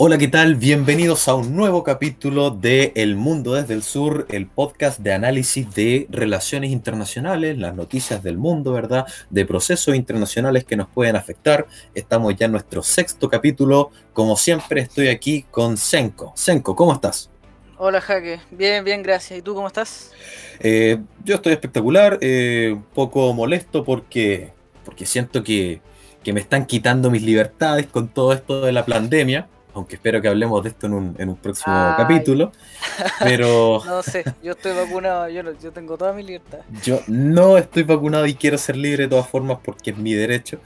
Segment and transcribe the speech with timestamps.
[0.00, 0.54] Hola, ¿qué tal?
[0.54, 5.74] Bienvenidos a un nuevo capítulo de El Mundo desde el Sur, el podcast de análisis
[5.74, 9.08] de relaciones internacionales, las noticias del mundo, ¿verdad?
[9.28, 11.66] De procesos internacionales que nos pueden afectar.
[11.96, 13.90] Estamos ya en nuestro sexto capítulo.
[14.12, 16.32] Como siempre, estoy aquí con Senko.
[16.36, 17.28] Senko, ¿cómo estás?
[17.76, 18.38] Hola, Jaque.
[18.52, 19.40] Bien, bien, gracias.
[19.40, 20.12] ¿Y tú cómo estás?
[20.60, 24.52] Eh, yo estoy espectacular, eh, un poco molesto porque,
[24.84, 25.80] porque siento que,
[26.22, 29.48] que me están quitando mis libertades con todo esto de la pandemia
[29.78, 32.52] aunque espero que hablemos de esto en un, próximo capítulo.
[33.20, 33.80] Pero.
[33.86, 36.58] no sé, yo estoy vacunado, yo, tengo toda mi libertad.
[36.82, 40.60] Yo no estoy vacunado y quiero ser libre de todas formas porque es mi derecho.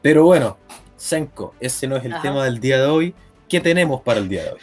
[0.00, 0.56] Pero bueno,
[0.96, 3.14] Senko, ese no es el tema del día de hoy.
[3.48, 4.60] ¿Qué tenemos para el día de hoy?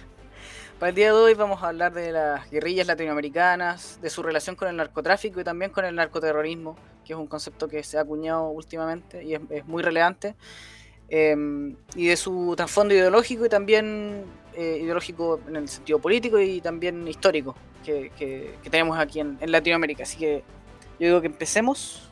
[0.80, 4.56] Para el día de hoy vamos a hablar de las guerrillas latinoamericanas, de su relación
[4.56, 8.02] con el narcotráfico y también con el narcoterrorismo, que es un concepto que se ha
[8.02, 10.36] acuñado últimamente y es muy relevante.
[11.12, 14.24] Em, y de su trasfondo ideológico y también
[14.56, 20.04] eh, ideológico en el sentido político y también histórico que, tenemos aquí en, Latinoamérica.
[20.04, 20.44] Así que
[21.00, 22.10] yo digo que empecemos.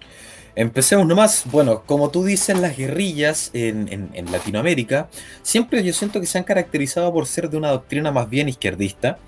[0.55, 1.43] Empecemos nomás.
[1.51, 5.09] Bueno, como tú dices, las guerrillas en, Latinoamérica
[5.43, 9.19] siempre yo siento que se han caracterizado por ser de una doctrina más bien izquierdista.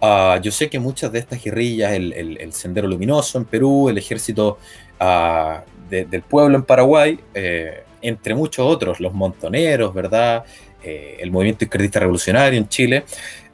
[0.00, 4.58] Ah, yo sé que muchas de estas guerrillas, el, Sendero Luminoso en Perú, el Ejército
[5.00, 10.44] ah, del Pueblo en Paraguay, eh, entre muchos otros, los montoneros, ¿verdad?
[10.82, 13.04] Eh, el movimiento izquierdista revolucionario en Chile,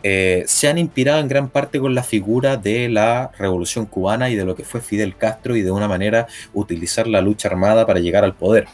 [0.02, 4.34] eh, se han inspirado en gran parte con la figura de la revolución cubana y
[4.34, 8.00] de lo que fue Fidel Castro y de una manera utilizar la lucha armada para
[8.00, 8.66] llegar al poder.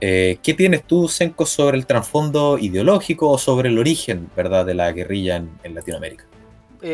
[0.00, 4.66] Eh, ¿Qué tienes tú, Senko, sobre el trasfondo ideológico o sobre el origen ¿verdad?
[4.66, 6.24] de la guerrilla en, Latinoamérica?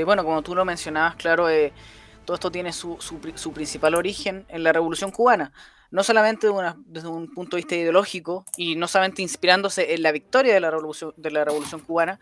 [0.04, 1.46] bueno, como tú lo mencionabas, claro,
[2.24, 5.52] todo esto tiene su, su, principal origen en la revolución cubana
[5.90, 6.48] no solamente
[6.86, 10.70] desde un punto de vista ideológico y no solamente inspirándose en la victoria de la
[10.70, 12.18] revolución, de la revolución cubana,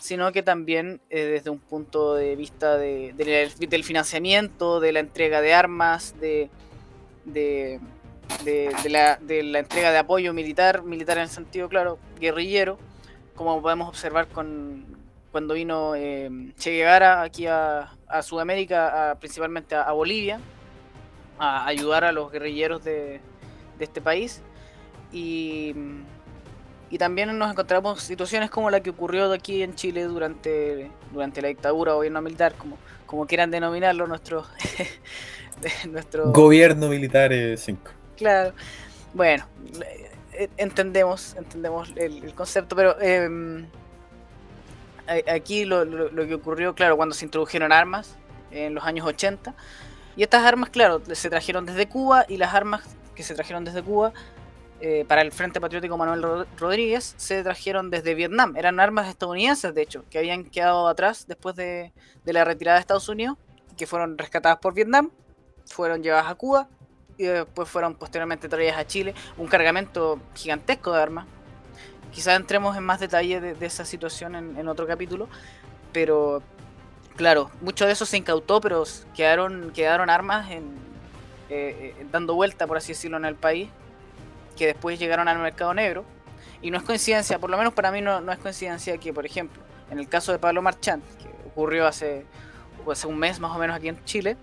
[0.00, 3.12] sino que también eh, desde un punto de vista de,
[3.58, 6.50] del financiamiento, de la entrega de armas, de,
[7.24, 7.80] de,
[8.88, 9.18] la,
[9.58, 12.78] entrega de apoyo militar, militar en el sentido, claro, guerrillero,
[13.34, 14.84] como podemos observar con,
[15.32, 17.92] cuando vino eh, Che Guevara aquí a,
[18.22, 20.40] Sudamérica, principalmente a Bolivia
[21.38, 23.20] a ayudar a los guerrilleros de,
[23.78, 24.42] este país.
[25.12, 25.74] Y,
[26.90, 31.48] y, también nos encontramos situaciones como la que ocurrió aquí en Chile durante, durante la
[31.48, 32.76] dictadura o gobierno militar, como,
[33.06, 34.44] como quieran denominarlo nuestro,
[35.90, 36.32] nuestro...
[36.32, 37.90] Gobierno militar 5.
[38.16, 38.52] Claro,
[39.14, 39.46] bueno,
[40.32, 43.66] eh, entendemos, entendemos el, concepto, pero em,
[45.32, 48.16] aquí lo, lo, que ocurrió, claro, cuando se introdujeron armas
[48.50, 49.54] en los años 80,
[50.18, 52.82] y estas armas, claro, se trajeron desde Cuba y las armas
[53.14, 54.12] que se trajeron desde Cuba
[54.80, 58.56] eh, para el Frente Patriótico Manuel Rodríguez se trajeron desde Vietnam.
[58.56, 61.92] Eran armas estadounidenses, de hecho, que habían quedado atrás después de,
[62.24, 63.38] la retirada de Estados Unidos,
[63.76, 65.12] que fueron rescatadas por Vietnam,
[65.66, 66.68] fueron llevadas a Cuba
[67.16, 69.14] y después fueron posteriormente traídas a Chile.
[69.36, 71.26] Un cargamento gigantesco de armas.
[72.10, 75.28] Quizás entremos en más detalle de, esa situación en, otro capítulo,
[75.92, 76.42] pero
[77.18, 80.62] Claro, mucho de eso se incautó, pero quedaron, quedaron armas en,
[81.50, 83.68] eh, eh, dando vuelta, por así decirlo, en el país,
[84.56, 86.04] que después llegaron al mercado negro.
[86.62, 89.26] Y no es coincidencia, por lo menos para mí no, no es coincidencia que, por
[89.26, 92.24] ejemplo, en el caso de Pablo Marchand, que ocurrió hace,
[92.88, 94.36] hace un mes más o menos aquí en Chile,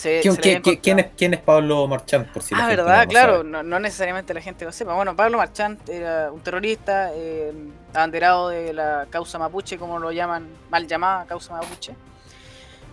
[0.00, 2.32] ¿Quién, es, Pablo Marchand?
[2.32, 4.94] Por si ah, verdad, claro, no, necesariamente la gente lo sepa.
[4.94, 7.52] Bueno, Pablo Marchand era un terrorista, eh,
[7.92, 11.94] abanderado de la causa mapuche, como lo llaman, mal llamada causa mapuche,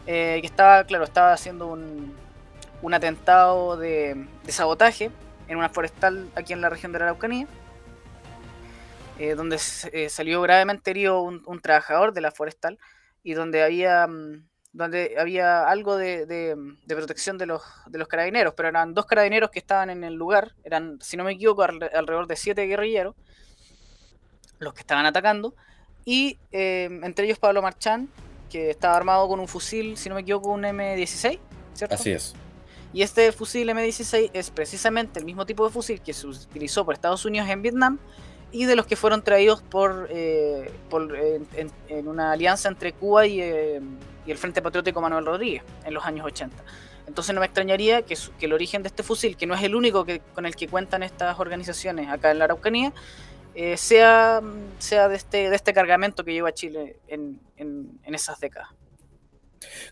[0.06, 2.14] eh, que estaba, claro, estaba haciendo un,
[2.82, 5.12] un atentado de, sabotaje
[5.48, 7.48] en una forestal aquí en la región de la Araucanía,
[9.18, 12.78] eh, donde salió gravemente herido un, un, trabajador de la forestal
[13.24, 14.06] y donde había...
[14.06, 14.49] Mm,
[14.79, 16.56] donde había algo de,
[16.88, 20.53] protección de los, de los carabineros, pero eran dos carabineros que estaban en el lugar,
[20.63, 23.13] eran, si no me equivoco, alrededor de siete guerrilleros,
[24.59, 25.53] los que estaban atacando,
[26.06, 28.08] y eh, entre ellos Pablo Marchán,
[28.49, 31.40] que estaba armado con un fusil, si no me equivoco, un M16,
[31.73, 31.96] ¿cierto?
[31.96, 32.34] Así es.
[32.93, 36.93] Y este fusil M16 es precisamente el mismo tipo de fusil que se utilizó por
[36.96, 37.99] Estados Unidos en Vietnam
[38.52, 40.72] y de los que fueron traídos por, eh,
[41.90, 43.82] en, una alianza entre Cuba y, eh,
[44.29, 46.55] y el Frente Patriótico Manuel Rodríguez en los años 80.
[47.08, 50.05] Entonces no me extrañaría que, el origen de este fusil, que no es el único
[50.05, 52.93] que, con el que cuentan estas organizaciones acá en la Araucanía,
[53.55, 54.41] eh, sea,
[54.78, 57.40] sea de, este, de este cargamento que lleva Chile en,
[58.05, 58.70] esas décadas.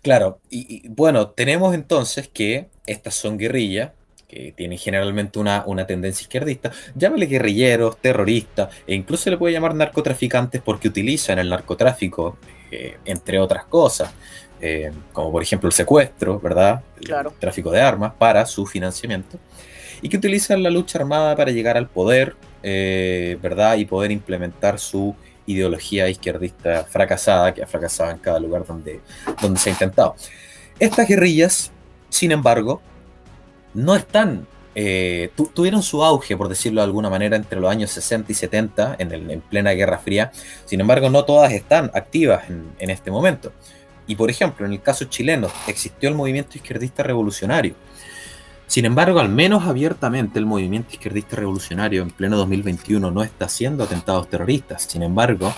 [0.04, 3.92] Claro, y, bueno, tenemos entonces que estas son guerrillas
[4.28, 9.74] que tienen generalmente una, una tendencia izquierdista, llámale guerrilleros, terroristas, e incluso le puede llamar
[9.74, 12.38] narcotraficantes porque utilizan el narcotráfico,
[12.72, 14.12] eh, entre otras cosas,
[14.60, 16.82] eh, como por ejemplo el secuestro, ¿verdad?
[17.04, 17.32] Claro.
[17.32, 19.38] El tráfico de armas para su financiamiento,
[20.02, 23.78] y que utilizan la lucha armada para llegar al poder, eh, ¿verdad?
[23.78, 25.16] Y poder implementar su
[25.46, 29.00] ideología izquierdista fracasada, que ha fracasado en cada lugar donde,
[29.42, 30.16] donde se ha intentado.
[30.80, 31.72] Estas guerrillas,
[32.10, 32.82] sin embargo,
[33.74, 34.46] no están,
[34.80, 38.98] eh, tuvieron su auge, por decirlo de alguna manera, entre los años 60 y 70,
[39.00, 40.32] en, plena Guerra Fría.
[40.66, 43.52] Sin embargo, no todas están activas en, en este momento.
[44.06, 47.74] Y por ejemplo, en el caso chileno, existió el movimiento izquierdista revolucionario.
[48.68, 53.84] Sin embargo, al menos abiertamente el movimiento izquierdista revolucionario en pleno 2021 no está haciendo
[53.84, 54.84] atentados terroristas.
[54.84, 55.52] Sin embargo,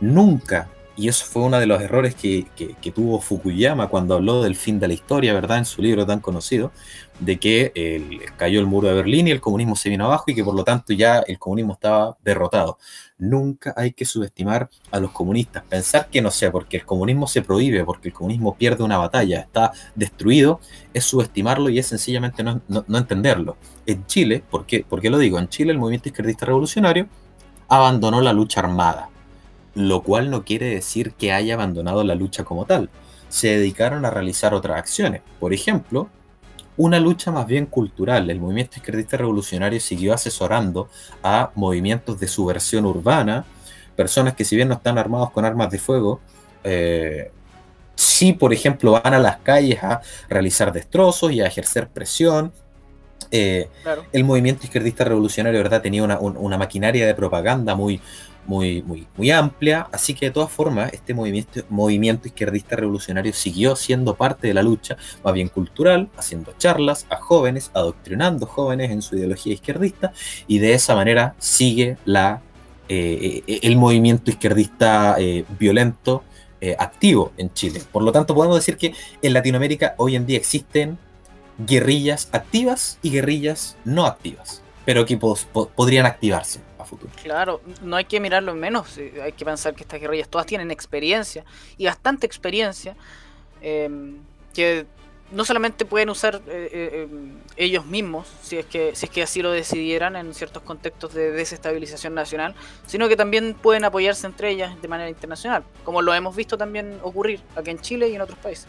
[0.00, 2.46] nunca y eso fue uno de los errores que,
[2.94, 5.58] tuvo Fukuyama cuando habló del fin de la historia, ¿verdad?
[5.58, 6.72] En su libro tan conocido,
[7.20, 10.42] de que cayó el muro de Berlín y el comunismo se vino abajo y que
[10.42, 12.78] por lo tanto ya el comunismo estaba derrotado.
[13.18, 15.64] Nunca hay que subestimar a los comunistas.
[15.64, 19.40] Pensar que no sea porque el comunismo se prohíbe, porque el comunismo pierde una batalla,
[19.40, 20.60] está destruido,
[20.94, 23.58] es subestimarlo y es sencillamente no, entenderlo.
[23.84, 24.82] En Chile, ¿por qué?
[24.88, 25.38] ¿por qué lo digo?
[25.38, 27.06] En Chile el movimiento izquierdista revolucionario
[27.68, 29.10] abandonó la lucha armada
[29.76, 32.88] lo cual no quiere decir que haya abandonado la lucha como tal.
[33.28, 35.20] Se dedicaron a realizar otras acciones.
[35.38, 36.08] Por ejemplo,
[36.78, 38.30] una lucha más bien cultural.
[38.30, 40.88] El movimiento izquierdista revolucionario siguió asesorando
[41.22, 43.44] a movimientos de subversión urbana,
[43.94, 46.20] personas que si bien no están armados con armas de fuego,
[46.64, 47.30] eh,
[47.94, 50.00] sí, por ejemplo, van a las calles a
[50.30, 52.50] realizar destrozos y a ejercer presión.
[53.30, 53.68] Eh,
[54.12, 55.82] el movimiento izquierdista revolucionario, ¿verdad?
[55.82, 58.00] Tenía una, una, maquinaria de propaganda muy,
[58.46, 63.76] muy, muy, muy amplia, así que de todas formas este movimiento, movimiento izquierdista revolucionario siguió
[63.76, 69.02] siendo parte de la lucha, más bien cultural, haciendo charlas a jóvenes, adoctrinando jóvenes en
[69.02, 70.12] su ideología izquierdista,
[70.46, 72.42] y de esa manera sigue la,
[72.88, 76.24] eh, eh, el movimiento izquierdista eh, violento
[76.78, 77.80] activo en Chile.
[77.92, 80.98] Por lo tanto, podemos decir que en Latinoamérica hoy en día existen
[81.58, 86.65] guerrillas activas y guerrillas no activas, pero que podrían activarse.
[87.22, 90.46] Claro, no hay que mirarlo en menos, eh, hay que pensar que estas guerrillas todas
[90.46, 91.44] tienen experiencia
[91.76, 92.96] y bastante experiencia
[93.60, 94.18] em,
[94.54, 94.86] que
[95.32, 99.22] no solamente pueden usar eh, eh, em, ellos mismos, si es, que, si es que
[99.22, 102.54] así lo decidieran en ciertos contextos de desestabilización nacional,
[102.86, 106.98] sino que también pueden apoyarse entre ellas de manera internacional, como lo hemos visto también
[107.02, 108.68] ocurrir aquí en Chile y en otros países.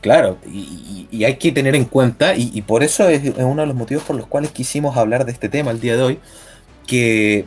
[0.00, 3.76] Claro, y, hay que tener en cuenta, y, y, por eso es uno de los
[3.76, 6.20] motivos por los cuales quisimos hablar de este tema el día de hoy,
[6.92, 7.46] que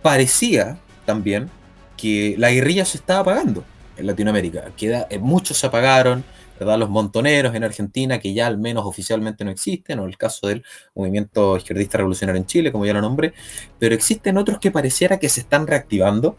[0.00, 1.50] parecía también
[1.98, 3.62] que la guerrilla se estaba apagando
[3.98, 6.24] en Latinoamérica, que eh, muchos se apagaron,
[6.58, 6.78] ¿verdad?
[6.78, 10.64] Los montoneros en Argentina, que ya al menos oficialmente no existen, o el caso del
[10.94, 13.34] movimiento izquierdista revolucionario en Chile, como ya lo nombré,
[13.78, 16.38] pero existen otros que pareciera que se están reactivando,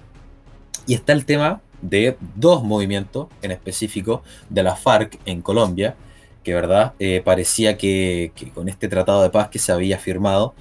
[0.87, 5.95] y está el tema de dos movimientos en específico de la FARC en Colombia,
[6.43, 10.55] que verdad eh, parecía que, con este tratado de paz que se había firmado,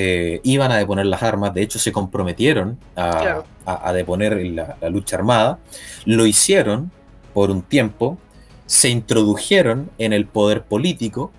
[0.00, 5.58] eh, iban a deponer las armas, de hecho se comprometieron a, deponer la, lucha armada,
[6.04, 6.92] lo hicieron
[7.34, 8.16] por un tiempo,
[8.64, 11.32] se introdujeron en el poder político,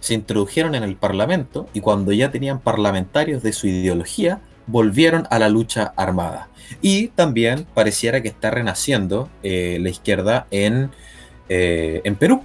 [0.00, 5.38] se introdujeron en el parlamento y cuando ya tenían parlamentarios de su ideología, volvieron a
[5.38, 6.48] la lucha armada.
[6.82, 10.90] Y también pareciera que está renaciendo eh, la izquierda en,
[11.48, 12.42] eh, en Perú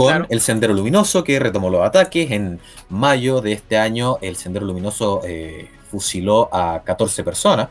[0.00, 2.30] con el Sendero Luminoso que retomó los ataques.
[2.30, 7.68] En mayo de este año el Sendero Luminoso eh, fusiló a 14 personas.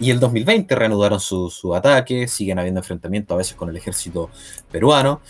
[0.00, 4.30] Y el 2020 reanudaron su, ataque, siguen habiendo enfrentamientos a veces con el ejército
[4.70, 5.20] peruano.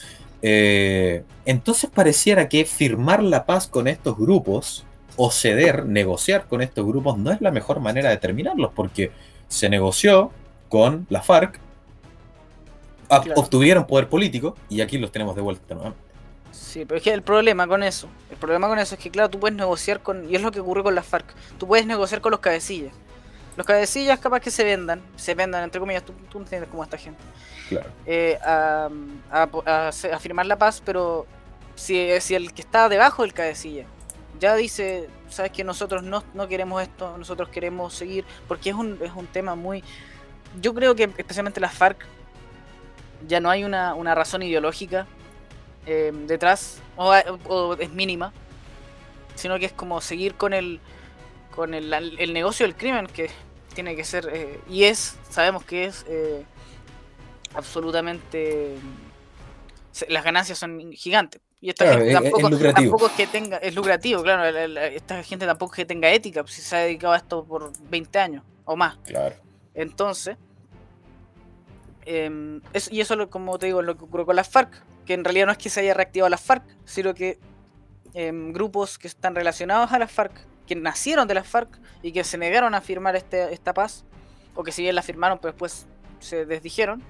[0.42, 6.87] Eh, entonces pareciera que firmar la paz con estos grupos o ceder, negociar con estos
[6.87, 9.11] grupos no es la mejor manera de terminarlos, porque
[9.49, 10.30] se negoció
[10.68, 11.59] con la FARC,
[13.35, 16.10] obtuvieron poder político y aquí los tenemos de vuelta nuevamente.
[16.52, 19.30] Sí, pero es que el problema con eso, el problema con eso es que, claro,
[19.30, 21.26] tú puedes negociar con, y es lo que ocurrió con las FARC,
[21.59, 22.92] tú puedes negociar con los cabecillas.
[23.57, 26.97] Los cabecillas capaz que se vendan, se vendan, entre comillas, tú, tú entiendes cómo esta
[26.97, 27.21] gente.
[27.69, 27.90] Claro.
[28.07, 28.88] Eh, a,
[29.30, 31.26] a, firmar la paz, pero
[31.75, 33.85] si, si el que está debajo del cabecilla
[34.38, 38.99] ya dice, sabes que nosotros no, no queremos esto, nosotros queremos seguir, porque es un,
[39.02, 39.85] es un tema muy...
[40.61, 42.07] Yo creo que especialmente las FARC
[43.28, 45.07] ya no hay una, una razón ideológica
[45.87, 48.32] eh, detrás, o, es mínima,
[49.34, 50.80] sino que es como seguir con el,
[51.54, 53.30] con el, el negocio del crimen, que
[53.75, 56.44] tiene que ser, eh, y es, sabemos que es eh,
[57.54, 58.76] absolutamente,
[60.08, 61.40] las ganancias son gigantes.
[61.62, 62.14] Y esta gente
[62.72, 64.44] tampoco, es, que tenga, es lucrativo, claro,
[64.78, 67.70] esta gente tampoco es que tenga ética, pues, si se ha dedicado a esto por
[67.90, 68.96] 20 años o más.
[69.04, 69.34] Claro.
[69.75, 70.38] Entonces,
[72.11, 75.25] em, y eso, como te digo, es lo que ocurrió con las FARC, que en
[75.25, 77.38] realidad no es que se haya reactivado las FARC, sino que
[78.14, 80.33] em, grupos que están relacionados a las FARC,
[80.67, 84.05] que nacieron de las FARC y que se negaron a firmar este, esta paz,
[84.55, 85.87] o que si bien la firmaron, pero después
[86.19, 87.02] se desdijeron,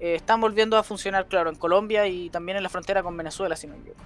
[0.00, 3.54] eh, están volviendo a funcionar, claro, en Colombia y también en la frontera con Venezuela,
[3.54, 4.02] si no me equivoco.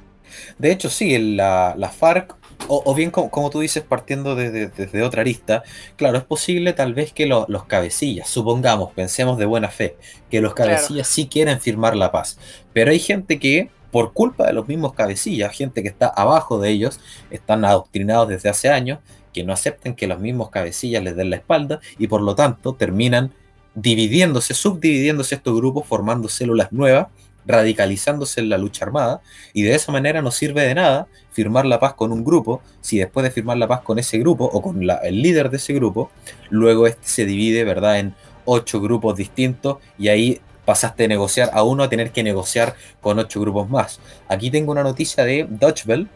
[0.59, 2.35] De hecho, sí, la, la FARC,
[2.67, 5.63] o, bien como, tú dices, partiendo desde, otra arista,
[5.97, 9.97] claro, es posible tal vez que los cabecillas, supongamos, pensemos de buena fe,
[10.31, 12.39] que los cabecillas sí quieren firmar la paz,
[12.73, 16.71] pero hay gente que, por culpa de los mismos cabecillas, gente que está abajo de
[16.71, 18.99] ellos, están adoctrinados desde hace años,
[19.33, 22.75] que no aceptan que los mismos cabecillas les den la espalda y por lo tanto
[22.75, 23.33] terminan
[23.75, 27.09] dividiéndose, subdividiéndose estos grupos, formando células nuevas,
[27.47, 29.21] radicalizándose en la lucha armada,
[29.53, 32.99] y de esa manera no sirve de nada firmar la paz con un grupo, si
[32.99, 36.11] después de firmar la paz con ese grupo o con el líder de ese grupo,
[36.51, 38.15] luego este se divide, ¿verdad?, en
[38.45, 43.19] ocho grupos distintos y ahí pasaste de negociar a uno a tener que negociar con
[43.19, 44.01] ocho grupos más.
[44.29, 46.09] Aquí tengo una noticia de Dutch Bell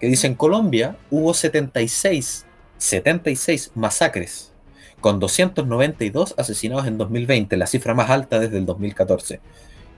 [0.00, 2.46] que dice en Colombia hubo 76,
[2.78, 4.52] 76 masacres
[5.00, 9.40] con 292 asesinados en 2020, la cifra más alta desde el 2014.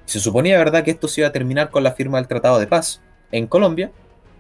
[0.05, 2.67] Se suponía, ¿verdad?, que esto se iba a terminar con la firma del Tratado de
[2.67, 3.01] Paz
[3.33, 3.93] en Colombia,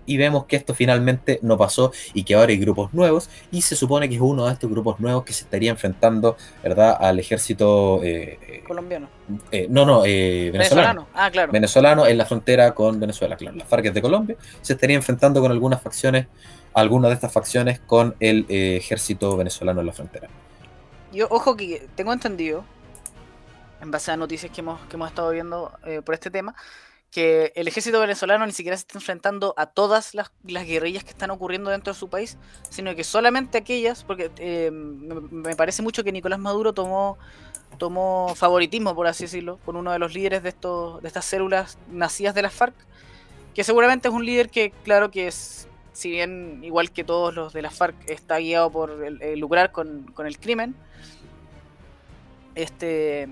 [0.07, 3.77] y vemos que esto finalmente no pasó y que ahora hay grupos nuevos, y se
[3.77, 8.01] supone que es uno de estos grupos nuevos que se estaría enfrentando, ¿verdad?, al ejército...
[8.03, 9.09] Eh, eh, colombiano.
[9.53, 10.53] Eh, no, no, venezolano.
[10.53, 11.07] venezolano.
[11.15, 11.53] Ah, claro.
[11.53, 13.57] Venezolano en la frontera con Venezuela, claro.
[13.57, 16.27] Las FARC de Colombia se estaría enfrentando con algunas facciones,
[16.75, 20.29] algunas de estas facciones con el ejército venezolano en la frontera.
[21.13, 22.65] Yo, ojo que tengo entendido,
[23.81, 26.55] en base a noticias que hemos, que hemos estado viendo eh, por este tema,
[27.11, 31.31] que el ejército venezolano ni siquiera se está enfrentando a todas las, guerrillas que están
[31.31, 32.39] ocurriendo dentro de su país,
[32.69, 37.19] sino que solamente aquellas, porque eh, me, parece mucho que Nicolás Maduro tomó,
[37.79, 41.79] tomó favoritismo, por así decirlo, con uno de los líderes de, estos, de estas células
[41.89, 42.75] nacidas de las FARC,
[43.55, 45.67] que seguramente es un líder que, claro que es,
[46.01, 50.07] si bien igual que todos los de las FARC, está guiado por el, lucrar con,
[50.25, 50.75] el crimen,
[52.55, 53.29] este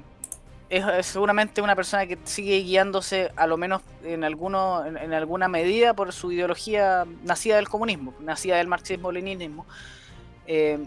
[0.68, 5.94] es, seguramente una persona que sigue guiándose a lo menos en alguno en, alguna medida
[5.94, 9.64] por su ideología nacida del comunismo, nacida del marxismo-leninismo.
[10.46, 10.78] Eh,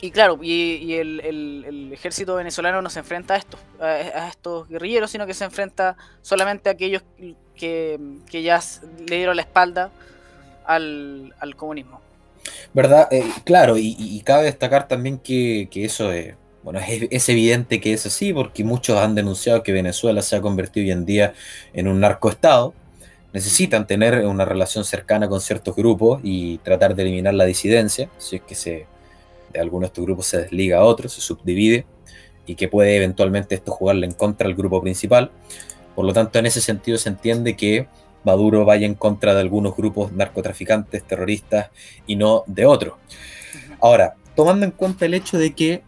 [0.00, 5.24] y claro, y, el, ejército venezolano no se enfrenta a estos, a, estos guerrilleros, sino
[5.24, 7.04] que se enfrenta solamente a aquellos
[7.54, 8.00] que,
[8.32, 8.60] ya
[9.08, 9.92] le dieron la espalda
[10.66, 12.00] al, comunismo.
[12.72, 13.08] ¿Verdad?
[13.10, 16.78] Eh, claro, y, cabe destacar también que, que eso es bueno,
[17.10, 20.92] es, evidente que es así porque muchos han denunciado que Venezuela se ha convertido hoy
[20.92, 21.34] en día
[21.72, 22.72] en un narcoestado.
[23.32, 28.36] Necesitan tener una relación cercana con ciertos grupos y tratar de eliminar la disidencia, si
[28.36, 28.86] es que se,
[29.52, 31.84] de alguno de estos grupos se desliga a otro, se subdivide
[32.46, 35.32] y que puede eventualmente esto jugarle en contra al grupo principal.
[35.96, 37.88] Por lo tanto, en ese sentido se entiende que
[38.24, 41.70] Maduro vaya en contra de algunos grupos narcotraficantes, terroristas
[42.06, 42.94] y no de otros.
[43.80, 45.82] Ahora, tomando en cuenta el hecho de que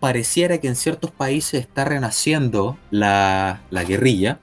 [0.00, 4.38] pareciera que en ciertos países está renaciendo la, guerrilla,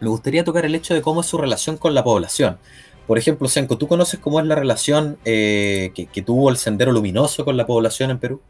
[0.00, 2.58] me gustaría tocar el hecho de cómo es su relación con la población.
[3.06, 7.44] Por ejemplo, Senko, ¿tú conoces cómo es la relación eh, que, tuvo el Sendero Luminoso
[7.44, 8.42] con la población en Perú?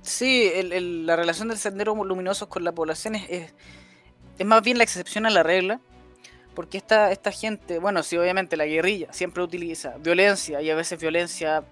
[0.00, 3.52] Sí, la relación del Sendero Luminoso con la población es,
[4.38, 5.80] es, más bien la excepción a la regla,
[6.54, 11.00] porque esta, esta gente, bueno, sí, obviamente la guerrilla siempre utiliza violencia y a veces
[11.00, 11.62] violencia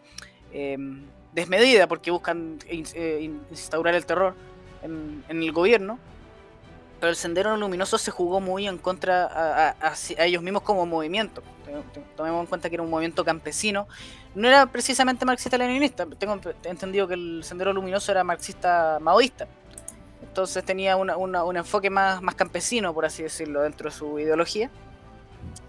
[0.53, 4.35] em, desmedida porque buscan eh, instaurar el terror
[4.83, 5.99] en, el gobierno.
[7.01, 11.43] Pero el Sendero Luminoso se jugó muy en contra a, ellos mismos como movimiento.
[12.17, 13.87] Tomemos en cuenta que era un movimiento campesino.
[14.35, 16.07] No era precisamente marxista-leninista.
[16.19, 19.47] Tengo entendido que el Sendero Luminoso era marxista-maoísta.
[20.23, 24.71] Entonces tenía un enfoque más, más campesino, por así decirlo, dentro de su ideología.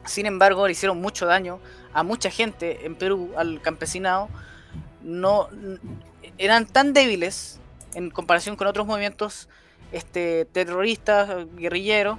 [0.06, 1.60] Sin embargo, le hicieron mucho daño
[1.94, 4.30] a mucha gente en Perú, al campesinado,
[5.02, 5.50] no
[6.38, 7.60] eran tan débiles
[7.94, 9.50] en comparación con otros movimientos
[9.92, 12.18] este, terroristas, guerrilleros,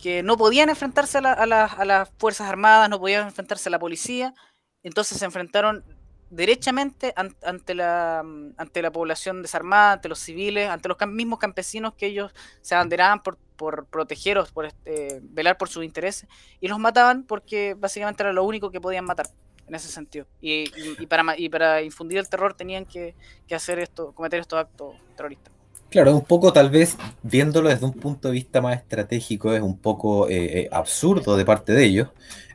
[0.00, 4.34] que no podían enfrentarse a, las Fuerzas Armadas, no podían enfrentarse a la policía,
[4.82, 5.84] entonces se enfrentaron
[6.32, 8.20] derechamente ante, la,
[8.56, 13.22] ante la población desarmada, ante los civiles, ante los mismos campesinos que ellos se abanderaban
[13.22, 16.26] por, por protegeros, por este, velar por sus intereses,
[16.58, 19.26] y los mataban porque básicamente era lo único que podían matar
[19.68, 20.26] en ese sentido.
[20.40, 20.70] Y,
[21.06, 23.14] para, y para infundir el terror tenían que,
[23.54, 25.52] hacer esto, cometer estos actos terroristas.
[25.90, 29.76] Claro, un poco tal vez viéndolo desde un punto de vista más estratégico es un
[29.76, 32.08] poco eh, eh, absurdo de parte de ellos.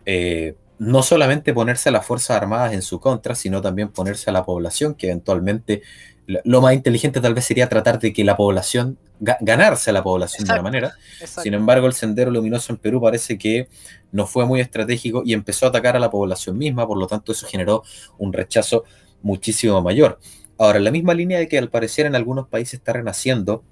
[0.04, 4.34] Eh, no solamente ponerse a las Fuerzas Armadas en su contra, sino también ponerse a
[4.34, 5.82] la población, que eventualmente
[6.28, 10.46] lo más inteligente tal vez sería tratar de que la población, ganarse a la población
[10.46, 10.94] de una manera.
[11.26, 13.70] Sin embargo, el Sendero Luminoso en Perú parece que
[14.12, 17.32] no fue muy estratégico y empezó a atacar a la población misma, por lo tanto
[17.32, 17.84] eso generó
[18.18, 18.84] un rechazo
[19.22, 20.20] muchísimo mayor.
[20.58, 23.64] Ahora, en la misma línea de que al parecer en algunos países está renaciendo,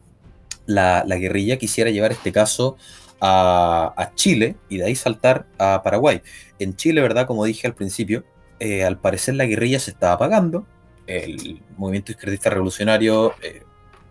[0.65, 2.77] la, guerrilla quisiera llevar este caso
[3.21, 6.21] a, Chile y de ahí saltar a Paraguay.
[6.59, 7.27] En Chile, ¿verdad?
[7.27, 8.23] Como dije al principio,
[8.59, 10.65] eh, al parecer la guerrilla se estaba apagando,
[11.07, 13.63] el movimiento izquierdista revolucionario eh,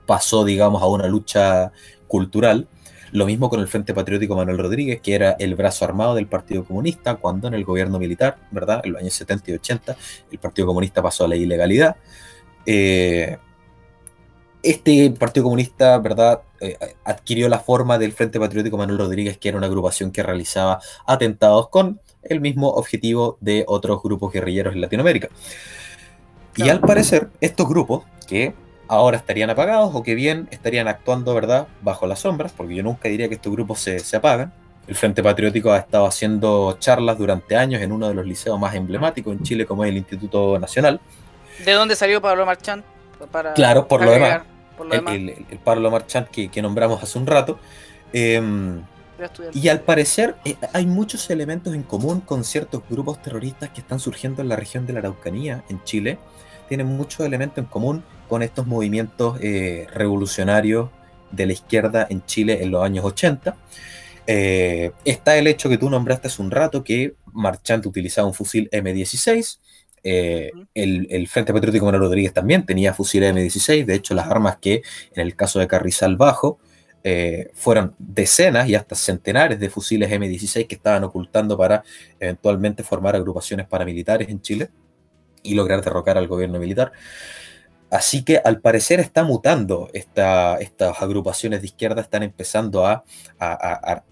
[0.07, 1.73] pasó, digamos, a una lucha
[2.07, 2.69] cultural.
[3.13, 6.65] Lo mismo con el Frente Patriótico Manuel Rodríguez, que era el brazo armado del Partido
[6.65, 8.81] Comunista, cuando en el gobierno militar, ¿verdad?
[8.85, 9.97] En los años 70 y 80,
[10.33, 11.97] el Partido Comunista pasó a la ilegalidad.
[12.67, 13.39] Eh,
[14.65, 19.59] este Partido Comunista, ¿verdad?, eh, adquirió la forma del Frente Patriótico Manuel Rodríguez, que era
[19.59, 25.29] una agrupación que realizaba atentados con el mismo objetivo de otros grupos guerrilleros en Latinoamérica.
[26.57, 28.55] Y al parecer, estos grupos, que
[28.89, 33.09] ahora estarían apagados o que bien estarían actuando, ¿verdad?, bajo las sombras, porque yo nunca
[33.09, 34.53] diría que estos grupos se, se apagan.
[34.87, 38.75] El Frente Patriótico ha estado haciendo charlas durante años en uno de los liceos más
[38.75, 41.01] emblemáticos en Chile, como es el Instituto Nacional,
[41.65, 42.83] ¿De dónde salió Pablo Marchand?
[43.55, 44.43] claro, por lo demás.
[44.91, 47.59] El, Pablo Marchand que, nombramos hace un rato.
[48.13, 48.83] Em,
[49.53, 54.01] y al parecer eh, hay muchos elementos en común con ciertos grupos terroristas que están
[54.01, 56.19] surgiendo en la región de la Araucanía, en Chile.
[56.69, 60.91] Tienen muchos elementos en común con estos movimientos eh, revolucionarios
[61.31, 63.57] de la izquierda en Chile en los años 80.
[64.27, 68.71] Eh, está el hecho que tú nombraste hace un rato que Marchand utilizaba un fusil
[68.71, 69.59] M16,
[70.05, 74.83] eh, el, Frente Patriótico Manuel Rodríguez también tenía fusiles M16, de hecho las armas que
[75.15, 76.59] en el caso de Carrizal Bajo
[77.03, 81.83] eh, fueron decenas y hasta centenares de fusiles M16 que estaban ocultando para
[82.21, 84.69] eventualmente formar agrupaciones paramilitares en Chile
[85.43, 86.93] y lograr derrocar al gobierno militar.
[87.91, 93.05] Así que al parecer está mutando esta, estas agrupaciones de izquierda, están empezando a,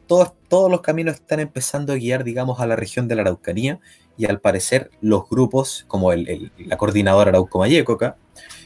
[0.07, 3.81] todos, todos los caminos están empezando a guiar, digamos, a la región de la Araucanía
[4.17, 8.17] y al parecer los grupos como el, la coordinadora Arauco Mayecoca,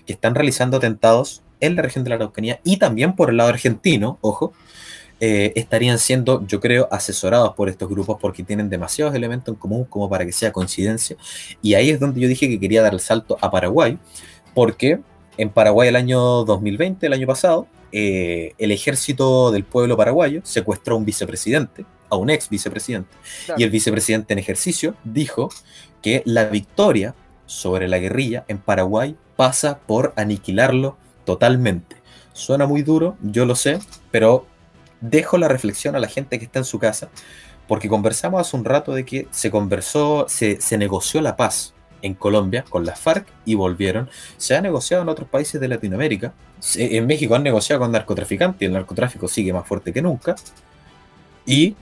[0.04, 3.50] que están realizando atentados en la región de la Araucanía y también por el lado
[3.50, 4.52] argentino, ojo,
[5.18, 9.84] eh, estarían siendo, yo creo, asesorados por estos grupos porque tienen demasiados elementos en común
[9.84, 11.16] como para que sea coincidencia.
[11.62, 13.98] Y ahí es donde yo dije que quería dar el salto a Paraguay,
[14.54, 15.00] porque
[15.38, 17.66] en Paraguay el año 2020, el año pasado,
[17.98, 23.16] eh, el ejército del pueblo paraguayo secuestró a un vicepresidente, a un ex vicepresidente.
[23.56, 25.48] Y el vicepresidente en ejercicio dijo
[26.02, 27.14] que la victoria
[27.46, 31.96] sobre la guerrilla en Paraguay pasa por aniquilarlo totalmente.
[32.34, 33.78] Suena muy duro, yo lo sé,
[34.10, 34.44] pero
[35.00, 37.08] dejo la reflexión a la gente que está en su casa,
[37.66, 42.14] porque conversamos hace un rato de que se conversó, se, se negoció la paz en
[42.14, 44.08] Colombia con las FARC y volvieron.
[44.36, 46.32] Se ha negociado en otros países de Latinoamérica.
[46.76, 50.36] En México han negociado con narcotraficantes y el narcotráfico sigue más fuerte que nunca.
[51.44, 51.76] Y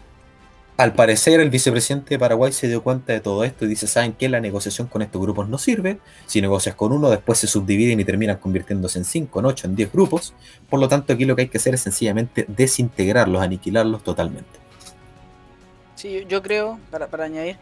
[0.77, 4.12] al parecer el vicepresidente de Paraguay se dio cuenta de todo esto y dice, ¿saben
[4.12, 4.29] qué?
[4.29, 5.98] La negociación con estos grupos no sirve.
[6.27, 9.77] Si negocias con uno, después se subdividen y terminan convirtiéndose en 5, en 8, en
[9.77, 10.35] 10 grupos.
[10.68, 14.64] Por lo tanto, aquí lo que hay que hacer es sencillamente desintegrarlos, aniquilarlos totalmente.
[15.94, 17.57] Sí, yo creo, para, añadir,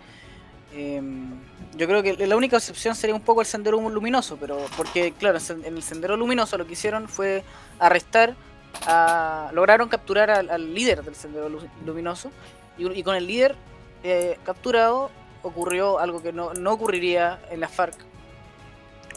[0.75, 1.35] em,
[1.77, 5.39] yo creo que la única excepción sería un poco el sendero luminoso, pero porque, claro,
[5.65, 7.45] en el sendero luminoso lo que hicieron fue
[7.79, 8.35] arrestar,
[8.87, 11.49] a, lograron capturar al líder del sendero
[11.85, 12.31] luminoso
[12.77, 13.57] y, con el líder
[14.03, 15.11] eh, capturado
[15.43, 17.97] ocurrió algo que no, ocurriría en la FARC,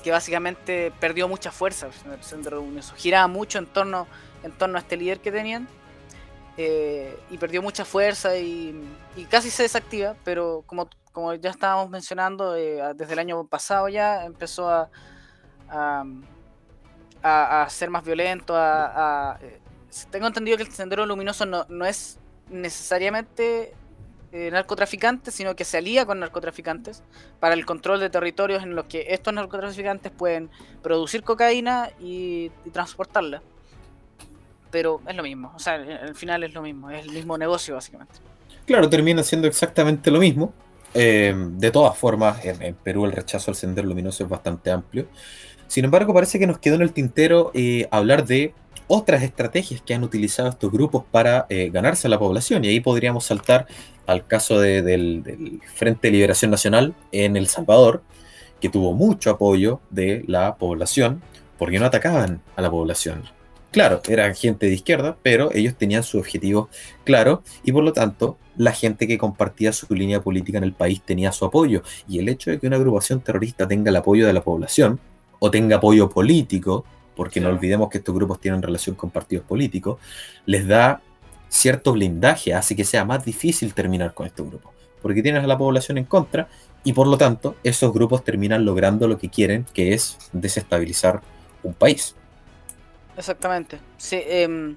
[0.03, 2.63] que básicamente perdió mucha fuerza en el centro
[2.95, 4.07] Giraba mucho en torno,
[4.43, 5.67] en torno a este líder que tenían.
[6.57, 8.73] Eh, y perdió mucha fuerza y,
[9.29, 14.25] casi se desactiva, pero como, como ya estábamos mencionando, eh, desde el año pasado ya
[14.25, 14.89] empezó a,
[17.23, 18.53] a, ser más violento.
[18.55, 19.39] A,
[20.11, 23.73] tengo entendido que el Sendero Luminoso no, no es necesariamente
[24.33, 27.01] eh, narcotraficantes, sino que se alía con narcotraficantes
[27.39, 30.49] para el control de territorios en los que estos narcotraficantes pueden
[30.83, 33.41] producir cocaína y, transportarla.
[34.69, 37.75] Pero es lo mismo, o sea, al final es lo mismo, es el mismo negocio
[37.75, 38.15] básicamente.
[38.65, 40.53] Claro, termina siendo exactamente lo mismo.
[40.95, 45.07] Eh, de todas formas, en, Perú el rechazo al sendero luminoso es bastante amplio.
[45.67, 48.53] Sin embargo, parece que nos quedó en el tintero eh, hablar de
[48.87, 52.63] otras estrategias que han utilizado estos grupos para eh, ganarse a la población.
[52.63, 53.67] Y ahí podríamos saltar
[54.07, 58.01] al caso del, Frente de Liberación Nacional en El Salvador,
[58.61, 61.21] que tuvo mucho apoyo de la población,
[61.57, 63.23] porque no atacaban a la población.
[63.71, 66.69] claro, eran gente de izquierda, pero ellos tenían su objetivo
[67.03, 71.01] claro y por lo tanto la gente que compartía su línea política en el país
[71.01, 71.83] tenía su apoyo.
[72.07, 74.99] Y el hecho de que una agrupación terrorista tenga el apoyo de la población
[75.39, 79.99] o tenga apoyo político, porque no olvidemos que estos grupos tienen relación con partidos políticos,
[80.45, 81.01] les da
[81.49, 85.57] cierto blindaje, hace que sea más difícil terminar con estos grupos, porque tienes a la
[85.57, 86.49] población en contra
[86.83, 91.21] y por lo tanto esos grupos terminan logrando lo que quieren, que es desestabilizar
[91.63, 92.15] un país.
[93.17, 93.79] Exactamente.
[93.97, 94.75] Sí, em,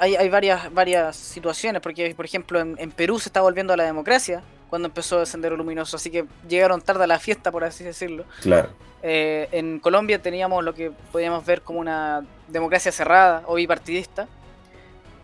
[0.00, 4.42] hay, varias, varias situaciones, porque por ejemplo en, Perú se está volviendo a la democracia
[4.68, 8.24] cuando empezó el Sendero Luminoso, así que llegaron tarde a la fiesta, por así decirlo.
[8.42, 8.70] Claro.
[9.02, 14.28] Eh, en Colombia teníamos lo que podíamos ver como una democracia cerrada o bipartidista,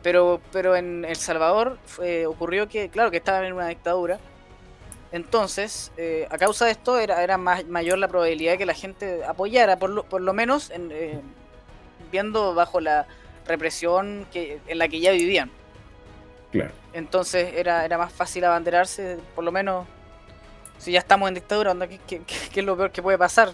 [0.03, 1.79] pero, pero en El Salvador
[2.27, 4.19] ocurrió que, claro, que estaban en una dictadura,
[5.15, 8.75] entonces, eh, a causa de esto era, era más, mayor la probabilidad de que la
[8.75, 11.21] gente apoyara, por lo, por lo menos en, eh,
[12.11, 13.07] viendo bajo la
[13.47, 15.51] represión que, en la que ya vivían.
[16.53, 16.73] Claro.
[16.93, 19.87] Entonces era, era más fácil abanderarse, por lo menos
[20.79, 21.75] si ya estamos en dictadura,
[22.07, 22.21] ¿qué,
[22.55, 23.53] es lo peor que puede pasar?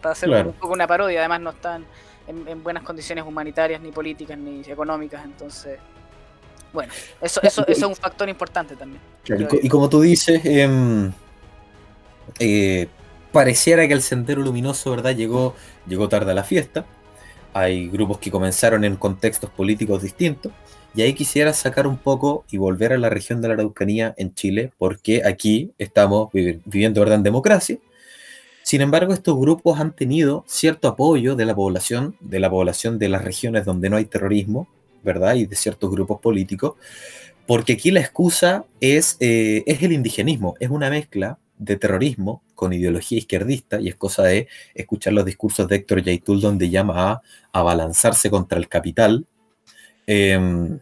[0.00, 1.86] para hacer un poco una parodia, además no están
[2.26, 5.78] en, buenas condiciones humanitarias, ni políticas, ni económicas, entonces...
[6.72, 9.00] Bueno, eso, eso, eso es un factor importante también.
[9.62, 11.12] y, como tú dices, em,
[12.38, 12.88] eh,
[13.30, 15.14] pareciera que el sendero luminoso, ¿verdad?
[15.14, 15.54] Llegó,
[15.86, 16.84] llegó tarde a la fiesta.
[17.52, 20.52] Hay grupos que comenzaron en contextos políticos distintos.
[20.94, 24.34] Y ahí quisiera sacar un poco y volver a la región de la Araucanía en
[24.34, 27.16] Chile, porque aquí estamos viviendo ¿verdad?
[27.16, 27.78] en democracia.
[28.62, 33.08] Sin embargo, estos grupos han tenido cierto apoyo de la población, de la población de
[33.08, 34.68] las regiones donde no hay terrorismo,
[35.02, 35.34] ¿verdad?
[35.34, 36.74] Y de ciertos grupos políticos,
[37.46, 42.72] porque aquí la excusa es, eh, es el indigenismo, es una mezcla de terrorismo con
[42.72, 47.22] ideología izquierdista y es cosa de escuchar los discursos de Héctor Yaitul donde llama a
[47.52, 49.26] abalanzarse contra el capital.
[50.06, 50.78] Em,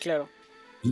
[0.00, 0.28] claro.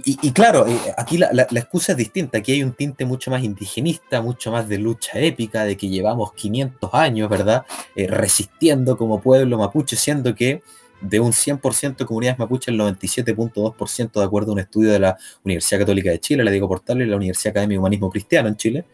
[0.04, 4.22] Y, claro, eh, aquí la, excusa es distinta, aquí hay un tinte mucho más indigenista,
[4.22, 7.66] mucho más de lucha épica, de que llevamos 500 años, ¿verdad?
[7.94, 10.62] Eh, resistiendo como pueblo mapuche, siendo que
[11.02, 15.18] de un 100% de comunidades mapuche, el 97.2% de acuerdo a un estudio de la
[15.44, 18.56] Universidad Católica de Chile, la Diego Portal y la Universidad Académica de Humanismo Cristiano en
[18.56, 18.84] Chile,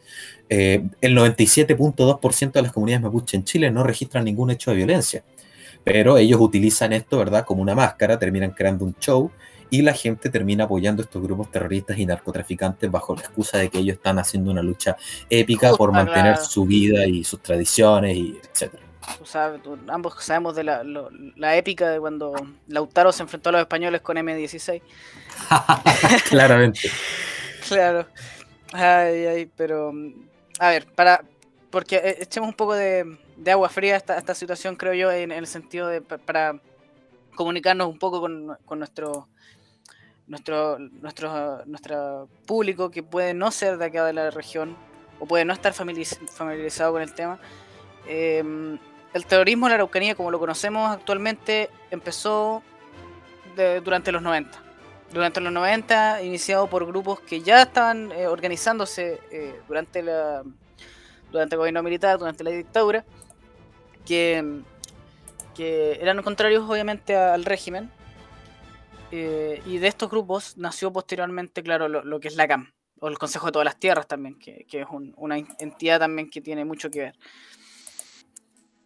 [0.48, 5.22] eh, el 97.2% de las comunidades mapuche en Chile no registran ningún hecho de violencia.
[5.84, 9.30] Pero ellos utilizan esto, ¿verdad?, como una máscara, terminan creando un show
[9.70, 13.78] y la gente termina apoyando estos grupos terroristas y narcotraficantes bajo la excusa de que
[13.78, 14.96] ellos están haciendo una lucha
[15.28, 18.88] épica por mantener su vida y sus tradiciones y etcétera
[19.88, 22.34] ambos sabemos de la, épica de cuando
[22.66, 24.82] Lautaro se enfrentó a los españoles con M16.
[26.28, 26.90] Claramente.
[27.68, 28.06] claro.
[28.72, 29.92] Ay, ay, pero.
[30.58, 31.24] A ver, para.
[31.70, 33.18] Porque eh, echemos un poco de,
[33.50, 36.00] agua fría a esta, situación, creo yo, en, el sentido de.
[36.00, 36.60] para
[37.34, 39.28] comunicarnos un poco con, nuestro.
[40.26, 44.76] Nuestro, nuestro, nuestro público que puede no ser de acá de la región
[45.20, 47.38] o puede no estar familiarizado con el tema.
[48.06, 48.44] Eh,
[49.18, 52.62] el terrorismo en la Araucanía, como lo conocemos actualmente, empezó
[53.85, 54.62] durante los 90.
[55.12, 60.44] Durante los 90, iniciado por grupos que ya estaban eh, organizándose eh, durante, la,
[61.33, 63.04] durante el gobierno militar, durante la dictadura,
[64.07, 64.61] que,
[65.57, 67.90] que eran contrarios obviamente al régimen.
[69.11, 73.18] Eh, y de estos grupos nació posteriormente, claro, lo, que es la CAM, o el
[73.18, 77.00] Consejo de Todas las Tierras también, que, es una entidad también que tiene mucho que
[77.00, 77.14] ver.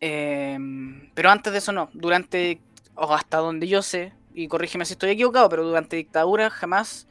[0.04, 2.60] Em, pero antes de eso no, durante,
[2.96, 7.06] o hasta donde yo sé, y corrígeme si estoy equivocado, pero durante dictadura jamás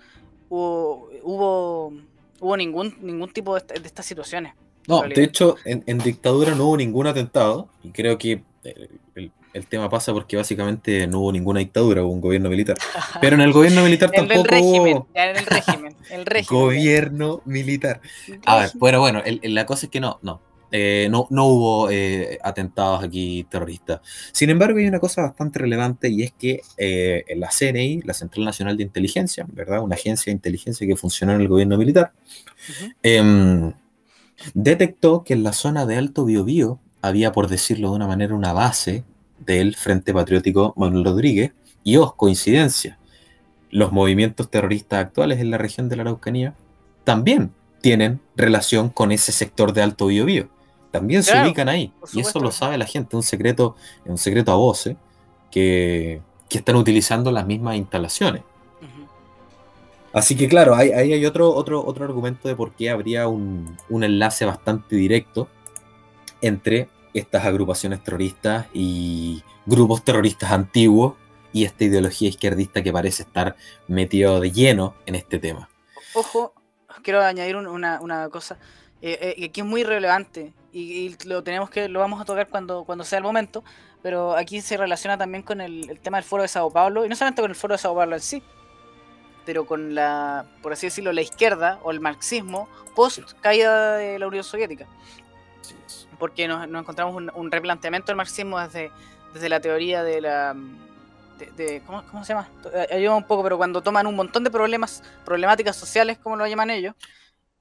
[0.50, 4.56] hubo, hubo, ningún, ningún tipo de, estas situaciones.
[4.90, 8.44] No, de hecho, en, dictadura no hubo ningún atentado, y creo que
[9.54, 12.76] el, tema pasa porque básicamente no hubo ninguna dictadura, hubo un gobierno militar.
[13.22, 16.62] Pero en el gobierno militar tampoco el régimen, en el régimen, el régimen.
[16.62, 18.02] Gobierno militar.
[18.46, 20.42] A ver, bueno, bueno, la cosa es que no, no.
[20.72, 24.00] Eh, no, no, hubo eh, atentados aquí terroristas.
[24.32, 28.46] Sin embargo, hay una cosa bastante relevante y es que eh, la CNI, la Central
[28.46, 29.82] Nacional de Inteligencia, ¿verdad?
[29.82, 32.14] Una agencia de inteligencia que funcionó en el gobierno militar,
[33.04, 33.74] em,
[34.54, 38.54] detectó que en la zona de Alto Biobío había, por decirlo de una manera, una
[38.54, 39.04] base
[39.40, 41.52] del Frente Patriótico Manuel Rodríguez
[41.84, 42.98] y, os, oh, coincidencia,
[43.72, 46.56] los movimientos terroristas actuales en la región de la Araucanía
[47.04, 50.50] también tienen relación con ese sector de Alto Biobío
[50.92, 51.92] también se ubican ahí.
[52.14, 53.76] Y eso lo sabe la gente, un secreto,
[54.06, 54.96] un secreto a voces
[55.50, 58.44] que, están utilizando las mismas instalaciones.
[60.14, 63.78] Así que claro, ahí hay, hay, otro, otro, otro argumento de por qué habría un,
[63.90, 65.48] enlace bastante directo
[66.42, 71.14] entre estas agrupaciones terroristas y, grupos terroristas antiguos
[71.54, 73.56] y esta ideología izquierdista que parece estar
[73.88, 75.70] metido de lleno en este tema.
[76.14, 76.54] Ojo,
[77.04, 78.58] quiero añadir una, cosa
[79.02, 82.84] eh, eh, que es muy relevante y, lo tenemos que lo vamos a tocar cuando,
[82.84, 83.64] cuando sea el momento,
[84.02, 87.16] pero aquí se relaciona también con el, tema del foro de Sao Paulo y no
[87.16, 88.44] solamente con el foro de Sao Paulo en sí,
[89.46, 94.28] pero con la, por así decirlo, la izquierda o el marxismo post caída de la
[94.28, 94.88] Unión Soviética.
[96.20, 98.92] Porque nos, encontramos un, replanteamiento del marxismo desde,
[99.34, 100.56] desde la teoría de la
[101.50, 102.50] de, ¿cómo, se llama?
[102.92, 106.70] Ayuda un poco, pero cuando toman un montón de problemas, problemáticas sociales, como lo llaman
[106.70, 106.96] ellos,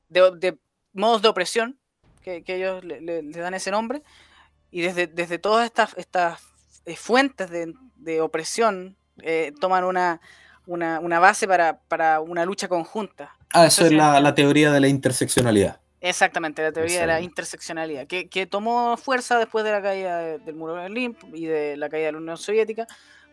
[0.09, 0.59] de,
[0.92, 1.80] modos de opresión,
[2.20, 4.02] que, ellos le, dan ese nombre,
[4.70, 6.40] y desde, desde todas estas, estas
[6.87, 10.20] eh, fuentes de, opresión eh, toman una,
[10.66, 13.37] una, base para, una lucha conjunta.
[13.52, 15.80] Ah, eso es la, teoría de la interseccionalidad.
[16.00, 20.54] Exactamente, la teoría de la interseccionalidad, que, que, tomó fuerza después de la caída del
[20.54, 22.87] muro de Berlín y de la caída de la Unión Soviética,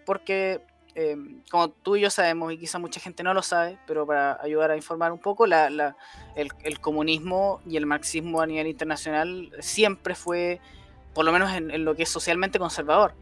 [0.06, 0.62] porque
[0.98, 4.42] em, como tú y yo sabemos, y quizá mucha gente no lo sabe, pero para
[4.42, 5.96] ayudar a informar un poco, la,
[6.36, 10.60] el, comunismo y el marxismo a nivel internacional siempre fue,
[11.14, 13.14] por lo menos en, lo que es socialmente conservador.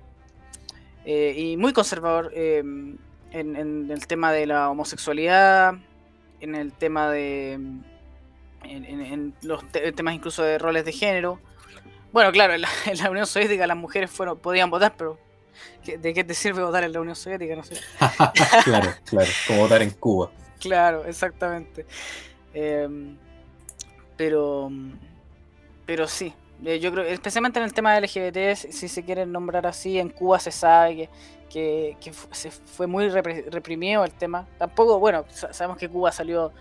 [1.04, 2.98] Eh, y muy conservador em,
[3.32, 5.76] en, el tema de la homosexualidad,
[6.40, 7.60] en el tema de...
[8.64, 9.64] en, los
[9.96, 11.42] temas incluso de roles de género.
[12.14, 15.20] Bueno, claro, en la, Unión Soviética las mujeres fueron, podían votar, pero
[15.86, 17.56] ¿De qué te sirve votar en la Unión Soviética?
[17.56, 17.76] No sé.
[18.64, 20.32] claro, claro, como votar en Cuba.
[20.60, 21.86] Claro, exactamente.
[22.54, 23.18] Em,
[24.18, 24.72] pero,
[25.86, 29.68] pero sí, eh, yo creo, especialmente en el tema de LGBT, si se quiere nombrar
[29.68, 31.10] así, en Cuba se sabe
[31.50, 34.48] que, que, se fue muy reprimido el tema.
[34.58, 36.52] Tampoco, bueno, sabemos que Cuba salió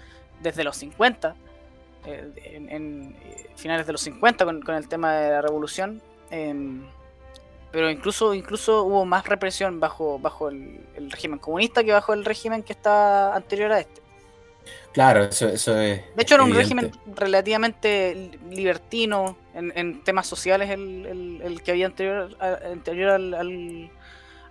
[0.42, 1.35] desde los 50,
[2.07, 6.02] eh, en, eh, finales de los 50 con, con, el tema de la revolución.
[6.30, 6.85] Em,
[7.74, 10.78] pero incluso incluso hubo más represión bajo bajo el,
[11.10, 14.00] régimen comunista que bajo el régimen que está anterior a este.
[14.92, 16.02] Claro, eso, eso es.
[16.14, 22.37] De hecho, era un régimen relativamente libertino en, temas sociales el, el, que había anterior,
[22.40, 23.90] anterior al,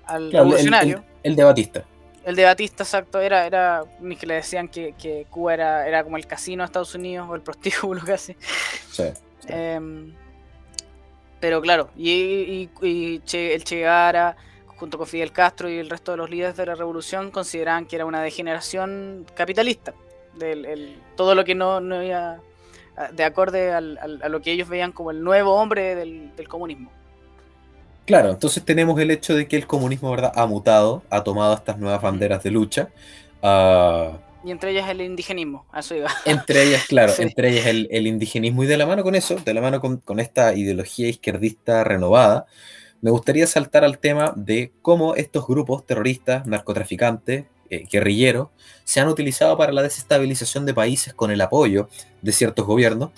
[0.06, 1.06] al, revolucionario.
[1.24, 1.86] El, de Batista.
[2.26, 6.04] El de Batista, exacto, era, era ni que le decían que, que, Cuba era, era
[6.04, 8.36] como el casino de Estados Unidos o el prostíbulo casi.
[8.92, 9.06] Sí.
[9.48, 10.14] Em,
[11.44, 14.38] pero claro, y, el Che Guevara,
[14.78, 17.98] junto con Fidel Castro y el resto de los líderes de la revolución, consideraban que
[17.98, 19.94] era una degeneración capitalista.
[20.40, 22.40] Del, todo lo que no, no iba
[23.12, 26.90] de acorde a lo que ellos veían como el nuevo hombre del, comunismo.
[28.06, 30.32] Claro, entonces tenemos el hecho de que el comunismo ¿verdad?
[30.34, 32.88] ha mutado, ha tomado estas nuevas banderas de lucha.
[33.42, 36.10] Uh, y entre ellas el indigenismo, a eso iba.
[36.26, 38.64] Entre ellas, claro, entre ellas el, indigenismo.
[38.64, 42.46] Y de la mano con eso, de la mano con, esta ideología izquierdista renovada,
[43.02, 48.50] me gustaría saltar al tema de cómo estos grupos terroristas, narcotraficantes, eh, guerrilleros,
[48.84, 51.90] se han utilizado para la desestabilización de países con el apoyo
[52.22, 53.12] de ciertos gobiernos.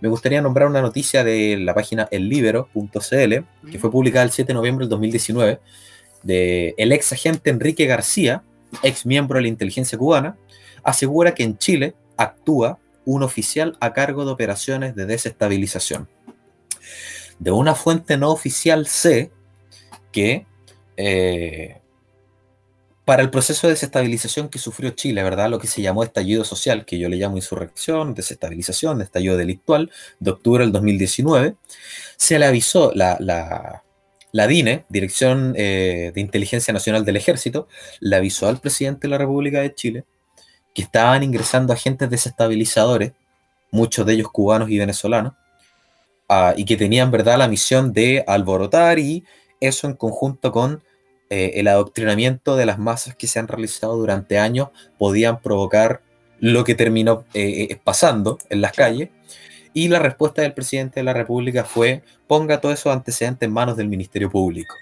[0.00, 4.54] Me gustaría nombrar una noticia de la página ellibero.cl, que fue publicada el 7 de
[4.54, 5.58] noviembre del 2019,
[6.22, 8.42] de el ex agente Enrique García,
[8.82, 10.36] ex miembro de la inteligencia cubana,
[10.86, 16.08] asegura que en Chile actúa un oficial a cargo de operaciones de desestabilización.
[17.38, 19.32] De una fuente no oficial sé
[20.12, 20.46] que
[20.96, 21.80] eh,
[23.04, 25.50] para el proceso de desestabilización que sufrió Chile, ¿verdad?
[25.50, 30.30] Lo que se llamó estallido social, que yo le llamo insurrección, desestabilización, estallido delictual, de
[30.30, 31.56] octubre del 2019,
[32.16, 37.68] se le avisó la, la, DINE, Dirección eh, de Inteligencia Nacional del Ejército,
[38.00, 40.04] le avisó al presidente de la República de Chile
[40.76, 43.12] que estaban ingresando agentes desestabilizadores,
[43.70, 45.32] muchos de ellos cubanos y venezolanos,
[46.28, 49.24] ah, y que tenían verdad la misión de alborotar y
[49.58, 50.82] eso en conjunto con
[51.30, 56.02] eh, el adoctrinamiento de las masas que se han realizado durante años podían provocar
[56.40, 59.08] lo que terminó eh, eh, pasando en las calles.
[59.72, 63.78] Y la respuesta del presidente de la República fue, ponga todos esos antecedentes en manos
[63.78, 64.74] del Ministerio Público.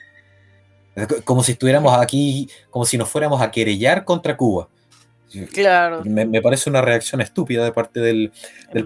[1.25, 4.69] Como si estuviéramos aquí, como si nos fuéramos a querellar contra Cuba.
[5.53, 6.03] Claro.
[6.05, 8.33] Me, parece una reacción estúpida de parte del,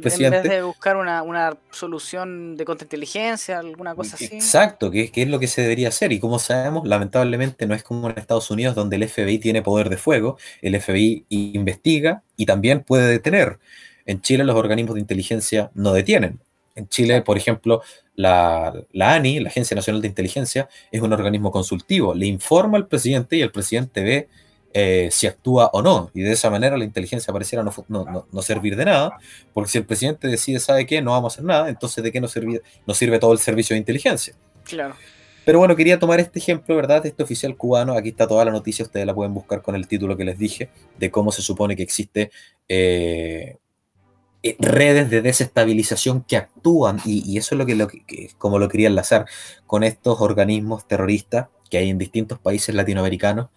[0.00, 0.38] presidente.
[0.38, 4.26] En vez de buscar una, solución de contrainteligencia, alguna cosa así.
[4.32, 6.12] Exacto, que, es lo que se debería hacer.
[6.12, 9.90] Y como sabemos, lamentablemente no es como en Estados Unidos, donde el FBI tiene poder
[9.90, 10.38] de fuego.
[10.62, 13.58] El FBI investiga y también puede detener.
[14.06, 16.40] En Chile los organismos de inteligencia no detienen.
[16.74, 17.82] En Chile, por ejemplo,
[18.14, 22.14] la, la, ANI, la Agencia Nacional de Inteligencia, es un organismo consultivo.
[22.14, 24.28] Le informa al presidente y el presidente ve
[24.74, 26.11] eh, si actúa o no.
[26.14, 29.18] Y de esa manera la inteligencia pareciera no, no, servir de nada,
[29.52, 31.00] porque si el presidente decide, ¿sabe qué?
[31.02, 33.74] No vamos a hacer nada, entonces ¿de qué nos sirve, nos sirve todo el servicio
[33.74, 34.35] de inteligencia?
[34.64, 34.94] Claro.
[35.48, 37.02] Pero bueno, quería tomar este ejemplo, ¿verdad?
[37.02, 37.94] De este oficial cubano.
[37.94, 40.68] Aquí está toda la noticia, ustedes la pueden buscar con el título que les dije,
[40.98, 42.31] de cómo se supone que existe
[42.68, 43.57] eh,
[44.42, 48.68] eh, redes de desestabilización que actúan, y, eso es lo que, lo que, como lo
[48.68, 49.24] quería enlazar,
[49.66, 53.48] con estos organismos terroristas que hay en distintos países latinoamericanos,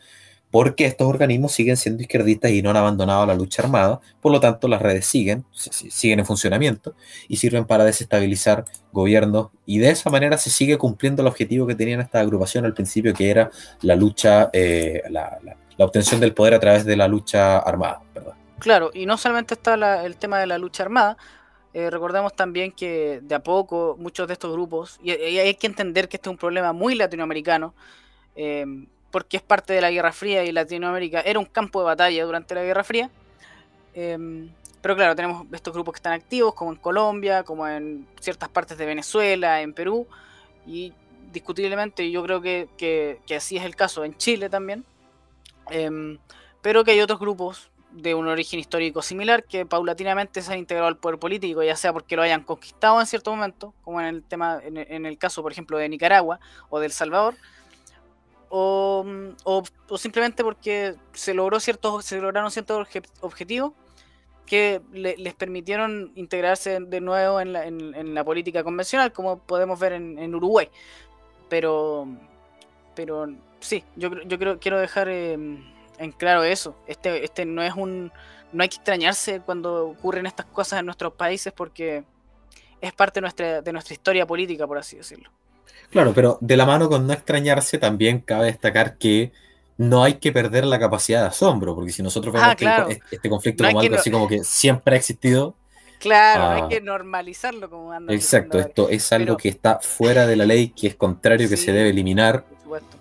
[0.51, 4.39] porque estos organismos siguen siendo izquierdistas y no han abandonado la lucha armada, por lo
[4.39, 6.93] tanto las redes siguen, siguen en funcionamiento
[7.29, 11.75] y sirven para desestabilizar gobiernos y de esa manera se sigue cumpliendo el objetivo que
[11.75, 13.49] tenían esta agrupación al principio, que era
[13.81, 15.39] la lucha, eh, la,
[15.77, 18.03] obtención del poder a través de la lucha armada.
[18.59, 21.17] Claro, y no solamente está el tema de la lucha armada,
[21.73, 26.07] eh, recordemos también que de a poco muchos de estos grupos, y, hay que entender
[26.07, 27.73] que este es un problema muy latinoamericano,
[28.35, 28.65] eh,
[29.11, 32.55] porque es parte de la Guerra Fría y Latinoamérica era un campo de batalla durante
[32.55, 33.09] la Guerra Fría.
[33.93, 34.49] Eh,
[34.81, 38.77] pero claro, tenemos estos grupos que están activos, como en Colombia, como en ciertas partes
[38.77, 40.07] de Venezuela, en Perú,
[40.65, 40.91] y
[41.31, 44.83] discutiblemente yo creo que, que así es el caso en Chile también.
[46.61, 50.87] pero que hay otros grupos de un origen histórico similar que paulatinamente se han integrado
[50.87, 54.23] al poder político, ya sea porque lo hayan conquistado en cierto momento, como en el
[54.23, 57.35] tema, en, el caso, por ejemplo, de Nicaragua o de El Salvador,
[58.53, 59.63] o,
[59.97, 62.87] simplemente porque se logró ciertos, se lograron ciertos
[63.21, 63.73] objetivos
[64.45, 69.93] que les permitieron integrarse de nuevo en la, en, la, política convencional, como podemos ver
[69.93, 70.69] en, Uruguay.
[71.47, 72.05] Pero,
[72.93, 73.27] pero
[73.61, 75.63] sí, yo, yo creo, quiero dejar em,
[75.97, 76.75] en claro eso.
[76.87, 78.11] Este, este no es un.
[78.51, 82.03] No hay que extrañarse cuando ocurren estas cosas en nuestros países porque
[82.81, 85.29] es parte de nuestra, de nuestra historia política, por así decirlo.
[85.89, 89.31] Claro, pero de la mano con no extrañarse, también cabe destacar que
[89.77, 93.29] no hay que perder la capacidad de asombro, porque si nosotros vemos ah, que este
[93.29, 95.55] conflicto como algo así como que siempre ha existido.
[95.99, 98.13] Claro, hay ah, que normalizarlo como anda.
[98.13, 101.71] Exacto, esto es algo que está fuera de la ley, que es contrario, que se
[101.71, 102.43] debe eliminar.
[102.43, 102.97] Por supuesto.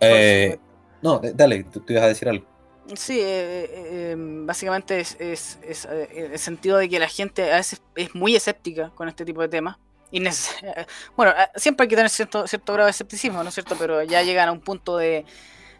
[0.00, 0.58] Eh,
[1.02, 2.46] no, dale, tú, ibas a decir algo.
[2.94, 7.82] Sí, eh, eh, em, básicamente es, eh, el sentido de que la gente a veces
[7.96, 9.76] es muy escéptica con este tipo de temas.
[11.16, 13.76] Bueno, siempre hay que tener cierto, cierto grado de escepticismo, ¿no es cierto?
[13.78, 15.24] Pero ya llegan a un punto de,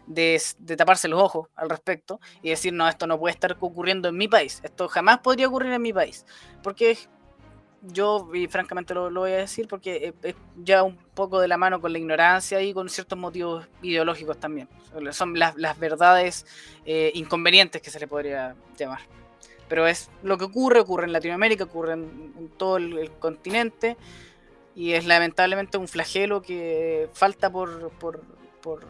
[0.07, 4.17] de, taparse los ojos al respecto y decir, no, esto no puede estar ocurriendo en
[4.17, 4.59] mi país.
[4.63, 6.25] Esto jamás podría ocurrir en mi país.
[6.63, 6.97] Porque
[7.81, 11.79] yo, y francamente lo, voy a decir, porque es ya un poco de la mano
[11.79, 14.67] con la ignorancia y con ciertos motivos ideológicos también.
[15.11, 16.45] Son las, verdades
[16.85, 19.01] eh, inconvenientes que se le podría llamar.
[19.67, 23.97] Pero es lo que ocurre, ocurre en Latinoamérica, ocurre en, todo el, continente
[24.75, 28.21] y es lamentablemente un flagelo que falta por, por,
[28.61, 28.85] por,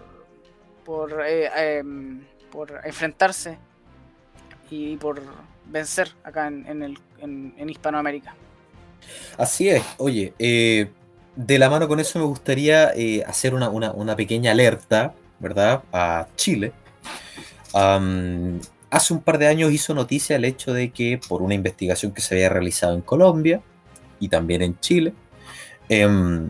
[0.86, 3.58] por, eh, em, por enfrentarse
[4.70, 5.22] y por
[5.66, 8.36] vencer acá en, el, en Hispanoamérica.
[9.38, 10.90] Así es, oye, eh,
[11.36, 15.84] de la mano con eso me gustaría eh, hacer una, pequeña alerta, ¿verdad?
[15.94, 16.74] A Chile.
[18.98, 22.22] Hace un par de años hizo noticia el hecho de que por una investigación que
[22.22, 23.62] se había realizado en Colombia
[24.20, 25.14] y también en Chile,
[25.90, 26.50] em,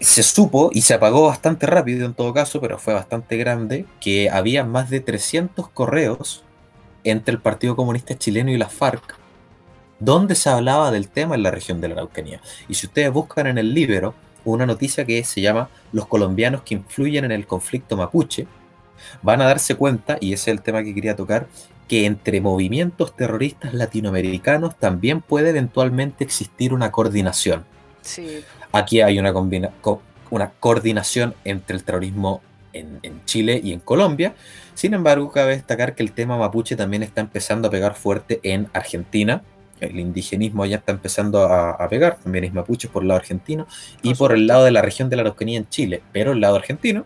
[0.00, 4.30] se supo y se apagó bastante rápido en todo caso, pero fue bastante grande, que
[4.30, 6.42] había más de 300 correos
[7.04, 9.18] entre el Partido Comunista Chileno y la FARC
[9.98, 12.40] donde se hablaba del tema en la región de la Araucanía.
[12.68, 16.74] Y si ustedes buscan en el libro una noticia que se llama Los colombianos que
[16.74, 18.46] influyen en el conflicto mapuche,
[19.22, 21.46] van a darse cuenta, y ese es el tema que quería tocar,
[21.88, 27.64] que entre movimientos terroristas latinoamericanos también puede eventualmente existir una coordinación.
[28.72, 29.32] Aquí hay una,
[30.30, 32.40] una coordinación entre el terrorismo
[32.72, 34.34] en, en, Chile y en Colombia.
[34.74, 38.68] Sin embargo, cabe destacar que el tema mapuche también está empezando a pegar fuerte en
[38.72, 39.42] Argentina,
[39.80, 43.66] el indigenismo allá está empezando a, pegar, también es mapuche por el lado argentino
[44.02, 46.56] y por el lado de la región de la Araucanía en Chile, pero el lado
[46.56, 47.04] argentino,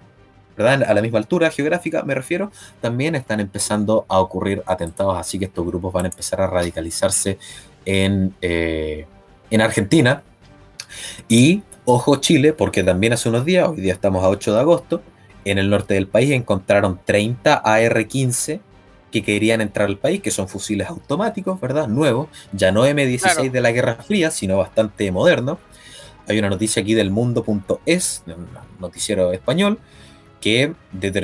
[0.58, 0.82] ¿verdad?
[0.88, 5.46] A la misma altura geográfica me refiero, también están empezando a ocurrir atentados, así que
[5.46, 7.38] estos grupos van a empezar a radicalizarse
[7.84, 9.06] en, eh,
[9.50, 10.22] en Argentina.
[11.28, 15.02] Y ojo Chile, porque también hace unos días, hoy día estamos a 8 de agosto,
[15.44, 18.60] en el norte del país encontraron 30 AR-15
[19.10, 21.88] que querían entrar al país, que son fusiles automáticos, ¿verdad?
[21.88, 25.58] Nuevos, ya no M16 de la Guerra Fría, sino bastante moderno.
[26.26, 29.78] Hay una noticia aquí del mundo.es, un noticiero español,
[30.40, 30.74] que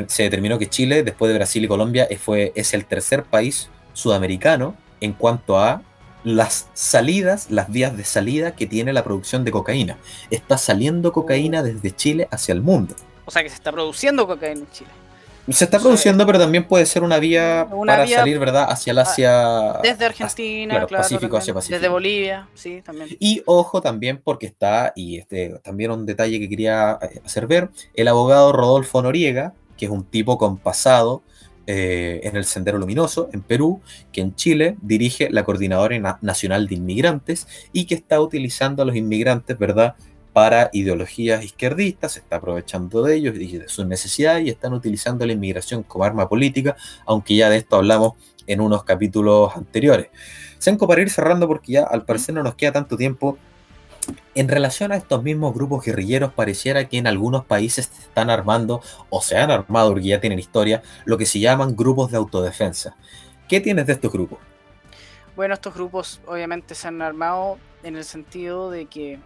[0.09, 4.77] se determinó que Chile, después de Brasil y Colombia, fue, es el tercer país sudamericano
[5.01, 5.83] en cuanto a
[6.25, 9.99] las salidas, las vías de salida que tiene la producción de cocaína.
[10.31, 12.95] Está saliendo cocaína desde Chile hacia el mundo.
[13.27, 14.91] O sea que se está produciendo cocaína en Chile.
[15.49, 18.67] Se está produciendo, pero también puede ser una vía para salir, ¿verdad?
[18.71, 19.79] Hacia el Asia.
[19.83, 21.77] Desde Argentina, claro, Pacífico, hacia Pacífico.
[21.77, 23.09] Desde Bolivia, sí, también.
[23.21, 27.71] Y ojo también, porque está, y este también un detalle que quería eh, hacer ver,
[27.95, 31.23] el abogado Rodolfo Noriega, que es un tipo con pasado
[31.67, 33.81] eh, en el Sendero Luminoso, en Perú,
[34.13, 38.97] que en Chile dirige la Coordinadora Nacional de Inmigrantes y que está utilizando a los
[38.97, 39.95] inmigrantes, ¿verdad?
[40.35, 45.25] Para ideologías izquierdistas, se está aprovechando de ellos y de sus necesidades y están utilizando
[45.25, 46.77] la inmigración como arma política,
[47.07, 48.15] aunque ya de esto hablamos
[48.49, 50.09] en unos capítulos anteriores.
[50.59, 53.39] Senco, para ir cerrando, porque ya al parecer no nos queda tanto tiempo,
[54.35, 58.83] en relación a estos mismos grupos guerrilleros, pareciera que en algunos países se están armando,
[59.11, 62.97] o se han armado, porque ya tienen historia, lo que se llaman grupos de autodefensa.
[63.49, 64.41] ¿Qué tienes de estos grupos?
[65.37, 69.21] Bueno, estos grupos obviamente se han armado en el sentido de que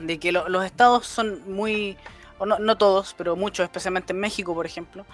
[0.00, 1.96] de que los estados son muy,
[2.38, 5.04] o no, no, todos, pero muchos, especialmente en México, por ejemplo,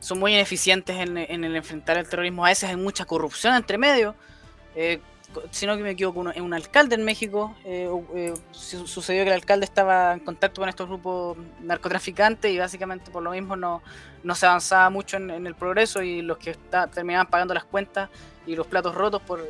[0.00, 2.44] son muy ineficientes en, el enfrentar el terrorismo.
[2.44, 4.14] A veces hay mucha corrupción entre medio.
[4.74, 5.00] Eh,
[5.50, 9.34] si no que me equivoco, un, un alcalde en México eh, eh, sucedió que el
[9.34, 13.80] alcalde estaba en contacto con estos grupos narcotraficantes y básicamente por lo mismo no,
[14.24, 16.56] no se avanzaba mucho en, el progreso y los que
[16.92, 18.10] terminaban pagando las cuentas
[18.44, 19.46] y los platos rotos por,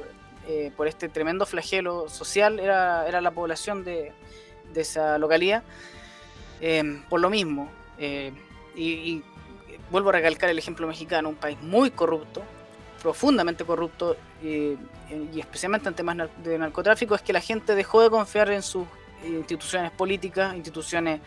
[0.77, 4.12] por este tremendo flagelo social era, era la población de,
[4.73, 5.62] de esa localidad,
[6.61, 7.71] em, por lo mismo.
[7.99, 8.33] Eh,
[8.77, 9.23] y,
[9.91, 12.43] vuelvo a recalcar el ejemplo mexicano, un país muy corrupto,
[13.03, 14.79] profundamente corrupto, y
[15.41, 18.87] especialmente en temas de narcotráfico, es que la gente dejó de confiar en sus
[19.25, 21.21] instituciones políticas, instituciones,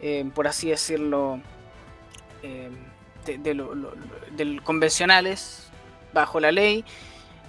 [0.00, 1.40] em, por así decirlo,
[2.42, 2.72] em,
[3.26, 5.68] de, convencionales,
[6.12, 6.84] bajo la ley,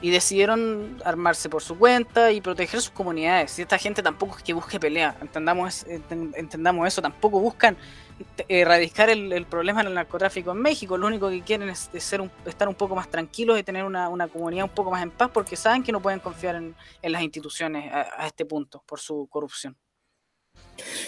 [0.06, 3.58] y decidieron armarse por su cuenta y proteger sus comunidades.
[3.58, 7.76] Y esta gente tampoco es que busque pelea, entendamos, entendamos eso, tampoco buscan
[8.48, 12.76] erradicar el, problema del narcotráfico en México, lo único que quieren es, ser estar un
[12.76, 15.92] poco más tranquilos y tener una, comunidad un poco más en paz porque saben que
[15.92, 19.76] no pueden confiar en, las instituciones a, este punto por su corrupción.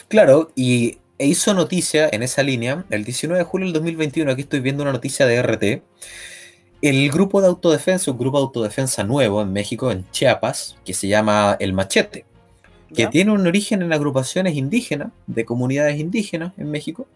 [0.08, 4.60] Claro, y hizo noticia en esa línea el 19 de julio del 2021, aquí estoy
[4.60, 5.84] viendo una noticia de RT,
[6.82, 11.08] el grupo de autodefensa, un grupo de autodefensa nuevo en México, en Chiapas, que se
[11.08, 12.26] llama El Machete,
[12.94, 17.08] que tiene un origen en agrupaciones indígenas, de comunidades indígenas en México,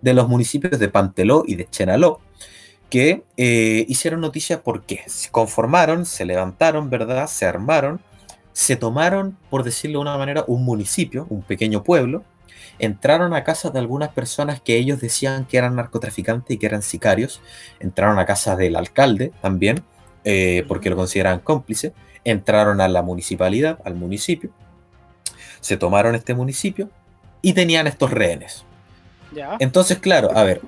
[0.00, 2.20] de los municipios de Panteló y de Chenaló,
[2.88, 7.26] que eh, hicieron noticia porque se conformaron, se levantaron, ¿verdad?
[7.26, 8.00] Se armaron,
[8.52, 12.24] se tomaron, por decirlo de una manera, un municipio, un pequeño pueblo,
[12.78, 16.82] entraron a casas de algunas personas que ellos decían que eran narcotraficantes y que eran
[16.82, 17.40] sicarios,
[17.80, 19.82] entraron a casa del alcalde también,
[20.24, 21.92] eh, porque lo consideraban cómplice,
[22.24, 24.50] entraron a la municipalidad, al municipio,
[25.60, 26.90] se tomaron este municipio
[27.40, 28.64] y tenían estos rehenes.
[29.60, 30.60] Entonces, claro, a ver,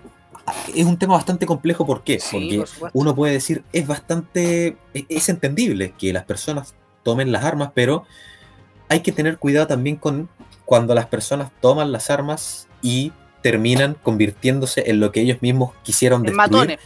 [0.75, 2.19] es un tema bastante complejo, ¿por qué?
[2.31, 7.71] Porque uno puede decir, es bastante, e-, es entendible que las personas tomen las armas,
[7.75, 8.05] pero
[8.89, 10.29] hay que tener cuidado también con
[10.65, 13.13] cuando las personas toman las armas y
[13.43, 16.51] terminan convirtiéndose en lo que ellos mismos quisieron destruir.
[16.51, 16.79] Matones.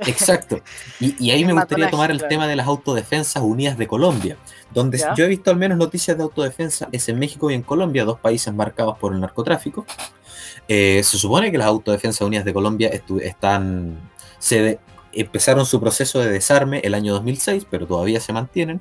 [0.00, 0.60] Exacto.
[1.00, 4.36] Y, ahí me gustaría tomar el tema de las autodefensas unidas de Colombia,
[4.72, 8.04] donde yo he visto al menos noticias de autodefensa, es en México y en Colombia,
[8.04, 9.86] dos países marcados por el narcotráfico.
[10.68, 12.90] Eh, se supone que las autodefensas unidas de Colombia
[13.22, 14.78] están, se
[15.12, 18.80] empezaron su proceso de desarme el año 2006, pero todavía se mantienen.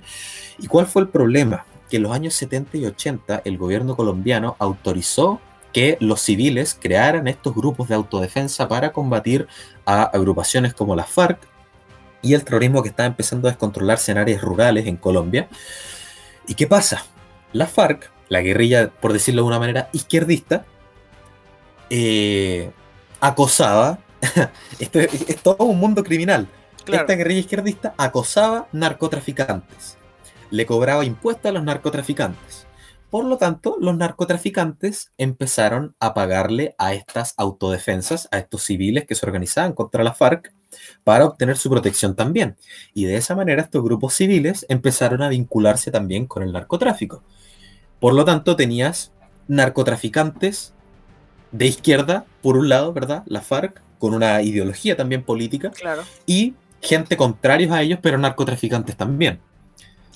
[0.57, 1.65] ¿Y cuál fue el problema?
[1.89, 5.39] Que en los años 70 y 80 el gobierno colombiano autorizó
[5.73, 9.47] que los civiles crearan estos grupos de autodefensa para combatir
[9.85, 11.39] a agrupaciones como la FARC
[12.21, 15.49] y el terrorismo que estaba empezando a descontrolarse en áreas rurales en Colombia.
[16.47, 17.05] ¿Y qué pasa?
[17.51, 20.65] La FARC, la guerrilla, por decirlo de una manera, izquierdista,
[21.89, 22.71] eh,
[23.19, 23.99] acosaba,
[24.79, 26.47] esto es, todo un mundo criminal,
[26.87, 29.94] esta guerrilla izquierdista acosaba narcotraficantes
[30.55, 32.65] le cobraba impuestos a los narcotraficantes.
[33.09, 39.15] Por lo tanto, los narcotraficantes empezaron a pagarle a estas autodefensas, a estos civiles que
[39.15, 40.53] se organizaban contra la FARC,
[41.03, 42.55] para obtener su protección también.
[42.93, 47.23] Y de esa manera estos grupos civiles empezaron a vincularse también con el narcotráfico.
[47.99, 49.11] Por lo tanto, tenías
[49.47, 50.73] narcotraficantes
[51.51, 53.23] de izquierda, por un lado, ¿verdad?
[53.27, 56.03] La FARC, con una ideología también política, claro.
[56.25, 59.39] y gente contrarios a ellos, pero narcotraficantes también.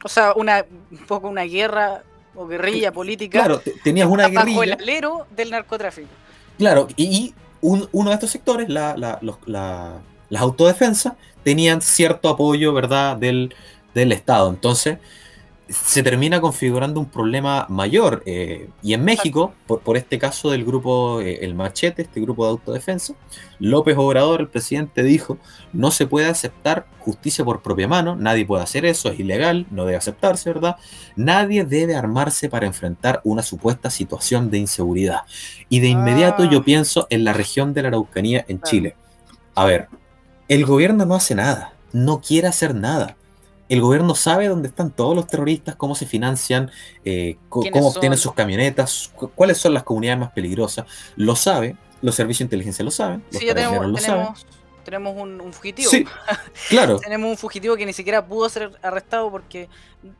[0.03, 2.03] O sea, una, un poco una guerra
[2.35, 3.39] o guerrilla política.
[3.39, 4.57] Claro, tenías una guerrilla.
[4.57, 6.09] Bajo el alero del narcotráfico.
[6.57, 9.19] Claro, y, uno de estos sectores, la, la,
[10.29, 13.53] las autodefensas, tenían cierto apoyo, ¿verdad?, del,
[13.93, 14.49] del Estado.
[14.49, 14.99] Entonces,
[15.69, 18.23] se termina configurando un problema mayor.
[18.25, 22.51] Eh, y en México, por, este caso del grupo eh, El Machete, este grupo de
[22.51, 23.13] autodefensa,
[23.59, 25.37] López Obrador, el presidente, dijo,
[25.71, 29.85] no se puede aceptar justicia por propia mano, nadie puede hacer eso, es ilegal, no
[29.85, 30.77] debe aceptarse, ¿verdad?
[31.15, 35.21] Nadie debe armarse para enfrentar una supuesta situación de inseguridad.
[35.69, 36.65] Y de inmediato yo ah.
[36.65, 38.95] pienso en la región de la Araucanía en Chile.
[39.53, 39.87] A ver,
[40.47, 43.17] el gobierno no hace nada, no quiere hacer nada
[43.69, 46.71] el gobierno sabe dónde están todos los terroristas, cómo se financian,
[47.05, 50.85] eh, cómo obtienen sus camionetas, cuáles son las comunidades más peligrosas.
[51.15, 54.45] Lo sabe, los servicios de inteligencia lo saben, los sí, ya tenemos, lo tenemos,
[54.83, 55.89] Tenemos un, fugitivo.
[55.89, 56.05] Sí,
[56.69, 56.99] claro.
[56.99, 59.69] tenemos un fugitivo que ni siquiera pudo ser arrestado porque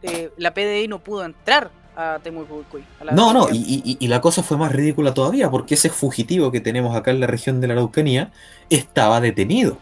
[0.03, 2.85] eh, la PDI no pudo entrar a Temucuy.
[3.11, 6.95] No, no, y, y, la cosa fue más ridícula todavía porque ese fugitivo que tenemos
[6.95, 8.31] acá en la región de la Araucanía
[8.69, 9.77] estaba detenido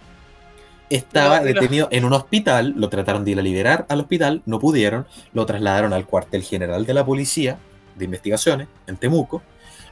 [0.90, 5.06] estaba detenido en un hospital, lo trataron de ir a liberar al hospital, no pudieron,
[5.34, 7.58] lo trasladaron al cuartel general de la policía
[7.96, 9.42] de investigaciones en Temuco.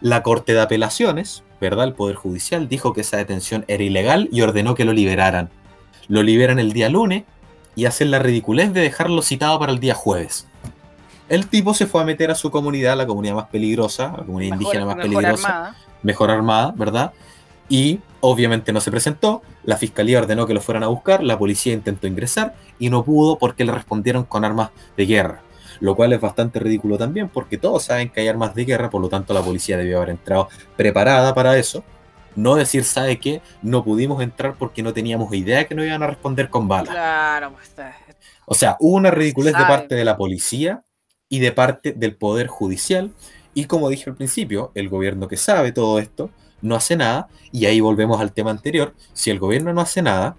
[0.02, 1.86] La Corte de Apelaciones, ¿verdad?
[1.86, 5.50] El Poder Judicial dijo que esa detención era ilegal y ordenó que lo liberaran.
[6.08, 7.24] Lo liberan el día lunes
[7.76, 10.48] y hacen la ridiculez de dejarlo citado para el día jueves.
[11.28, 14.54] El tipo se fue a meter a su comunidad, la comunidad más peligrosa, la comunidad
[14.54, 17.14] indígena más peligrosa, mejor armada, ¿verdad?
[17.70, 21.74] Y obviamente no se presentó, la fiscalía ordenó que lo fueran a buscar, la policía
[21.74, 25.42] intentó ingresar y no pudo porque le respondieron con armas de guerra,
[25.80, 29.02] lo cual es bastante ridículo también porque todos saben que hay armas de guerra, por
[29.02, 31.84] lo tanto la policía debió haber entrado preparada para eso.
[32.36, 33.42] No decir, ¿sabe qué?
[33.62, 36.94] No pudimos entrar porque no teníamos idea que no iban a responder con balas.
[36.94, 37.72] Claro, pues,
[38.46, 40.84] O sea, hubo una ridiculez de parte de la policía
[41.30, 43.14] y de parte del Poder Judicial.
[43.54, 46.30] Y como dije al principio, el gobierno que sabe todo esto
[46.62, 50.36] no hace nada, y ahí volvemos al tema anterior, si el gobierno no hace nada,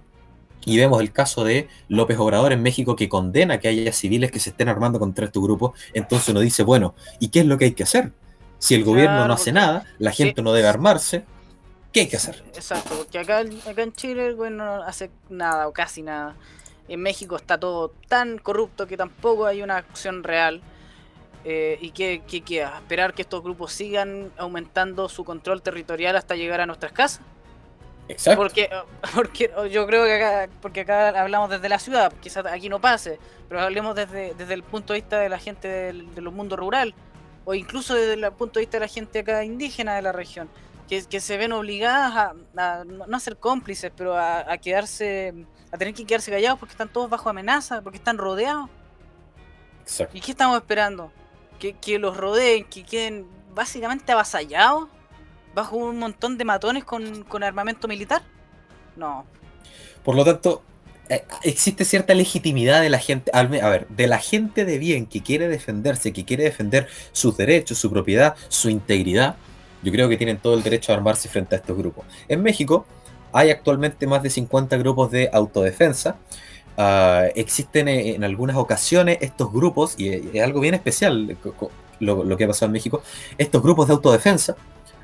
[0.64, 4.40] y vemos el caso de López Obrador en México que condena que haya civiles que
[4.40, 7.66] se estén armando contra este grupo, entonces uno dice, bueno, ¿y qué es lo que
[7.66, 8.12] hay que hacer?
[8.58, 11.24] Si el gobierno no hace nada, la gente no debe armarse,
[11.92, 12.42] ¿qué hay que hacer?
[12.54, 16.34] Exacto, porque acá, acá en Chile el gobierno no hace nada o casi nada.
[16.88, 20.62] En México está todo tan corrupto que tampoco hay una acción real.
[21.48, 22.78] Eh, ¿Y qué, qué queda?
[22.78, 27.20] ¿Esperar que estos grupos sigan aumentando su control territorial hasta llegar a nuestras casas?
[28.08, 28.42] Exacto.
[28.42, 28.68] Porque,
[29.14, 33.20] porque yo creo que acá, porque acá hablamos desde la ciudad, quizás aquí no pase,
[33.48, 36.96] pero hablemos desde, desde el punto de vista de la gente del, mundos rural,
[37.44, 40.48] o incluso desde el punto de vista de la gente acá indígena de la región,
[40.88, 45.32] que, que se ven obligadas a, no a ser cómplices, pero a, a, quedarse,
[45.70, 48.68] a tener que quedarse callados porque están todos bajo amenaza, porque están rodeados.
[49.82, 50.18] Exacto.
[50.18, 51.12] ¿Y qué estamos esperando?
[51.58, 54.88] Que, los rodeen, que queden básicamente avasallados
[55.54, 58.22] bajo un montón de matones con, armamento militar.
[58.96, 59.24] No.
[60.04, 60.62] Por lo tanto,
[61.08, 65.22] eh, existe cierta legitimidad de la gente, a ver, de la gente de bien que
[65.22, 69.36] quiere defenderse, que quiere defender sus derechos, su propiedad, su integridad.
[69.82, 72.04] Yo creo que tienen todo el derecho a armarse frente a estos grupos.
[72.28, 72.86] En México
[73.32, 76.16] hay actualmente más de 50 grupos de autodefensa
[76.78, 81.36] Ah, existen en algunas ocasiones estos grupos, y es algo bien especial
[82.00, 83.02] lo, que ha pasado en México,
[83.38, 84.56] estos grupos de autodefensa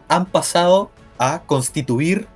[0.08, 2.26] han pasado a constituir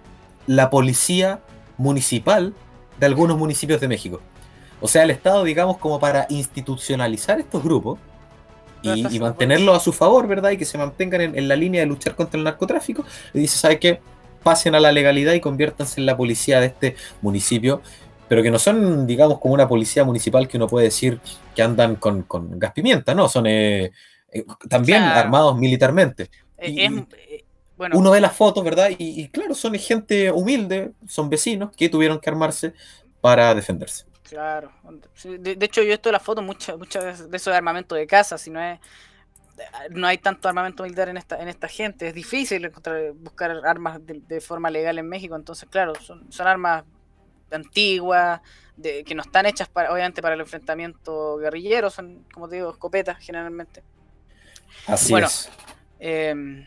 [0.47, 1.41] la policía
[1.77, 2.55] municipal
[2.99, 4.21] de algunos municipios de México.
[4.81, 7.99] O sea, el Estado, digamos, como para institucionalizar estos grupos
[8.83, 10.51] y, mantenerlos a su favor, ¿verdad?
[10.51, 13.59] Y que se mantengan en, en, la línea de luchar contra el narcotráfico, le dice,
[13.59, 14.01] ¿sabe qué?
[14.45, 17.83] Pasen a la legalidad y conviértanse en la policía de este municipio
[18.29, 21.21] pero que no son, digamos, como una policía municipal que uno puede decir
[21.55, 22.27] que andan con,
[22.59, 23.29] gas pimienta, ¿no?
[23.29, 23.93] Son eh,
[24.33, 26.31] eh, también armados militarmente.
[26.59, 27.05] Eh,
[27.77, 27.99] bueno.
[27.99, 28.91] Uno ve las fotos, ¿verdad?
[28.97, 32.73] Y, claro, son gente humilde, son vecinos que tuvieron que armarse
[33.21, 34.07] para defenderse.
[34.23, 34.73] Claro.
[35.23, 38.39] De, hecho, yo esto de las fotos, muchas muchas de eso de armamento de casa,
[38.39, 38.81] si no es
[39.91, 42.09] no hay tanto armamento militar en esta, en esta gente.
[42.09, 45.37] Es difícil encontrar, buscar armas de, forma legal en México.
[45.37, 46.85] Entonces, claro, son, son armas
[47.51, 48.41] antiguas,
[48.77, 52.71] de, que no están hechas para, obviamente para el enfrentamiento guerrillero, son, como te digo,
[52.71, 53.83] escopetas generalmente.
[54.87, 55.51] Así es.
[55.99, 56.67] Em,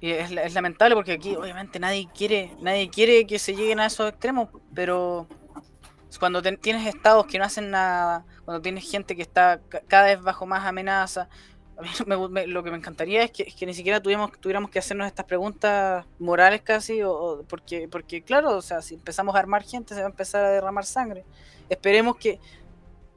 [0.00, 4.10] y es, lamentable porque aquí obviamente nadie quiere, nadie quiere que se lleguen a esos
[4.10, 5.26] extremos, pero
[6.18, 10.46] cuando tienes estados que no hacen nada, cuando tienes gente que está cada vez bajo
[10.46, 11.28] más amenaza,
[12.06, 17.02] lo que me encantaría es que, ni siquiera tuviéramos, que hacernos estas preguntas morales casi,
[17.02, 20.44] o, porque, porque claro, o sea, si empezamos a armar gente se va a empezar
[20.44, 21.24] a derramar sangre.
[21.68, 22.40] Esperemos que,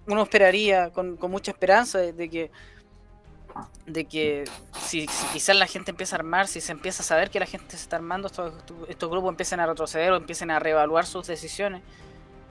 [0.07, 2.51] uno esperaría con, mucha esperanza de, que
[3.85, 4.45] de que
[4.79, 7.71] si, quizás la gente empieza a armar, si se empieza a saber que la gente
[7.71, 8.53] se está armando, estos,
[8.87, 11.81] estos grupos empiecen a retroceder o empiecen a reevaluar sus decisiones,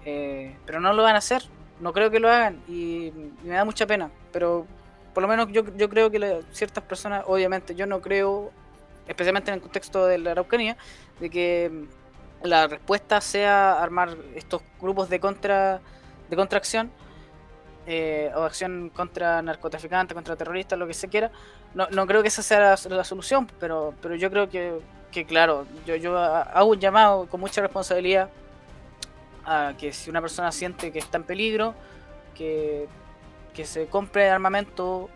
[0.04, 1.42] eh, pero no lo van a hacer.
[1.80, 4.66] no creo que lo hagan y, me da mucha pena, pero
[5.18, 8.52] por lo menos yo, yo creo que ciertas personas, obviamente, yo no creo,
[9.08, 10.76] especialmente en el contexto de la Araucanía,
[11.18, 11.86] de que
[12.44, 15.80] la respuesta sea armar estos grupos de contra
[16.30, 16.92] de contracción
[17.88, 21.32] eh, o acción contra narcotraficantes, contra terroristas, lo que se quiera.
[21.74, 24.78] No, no creo que esa sea la, solución, pero, pero yo creo que,
[25.10, 28.30] que, claro, yo, yo hago un llamado con mucha responsabilidad
[29.44, 31.74] a que si una persona siente que está en peligro,
[32.36, 32.86] que,
[33.58, 35.10] que se compre armamento,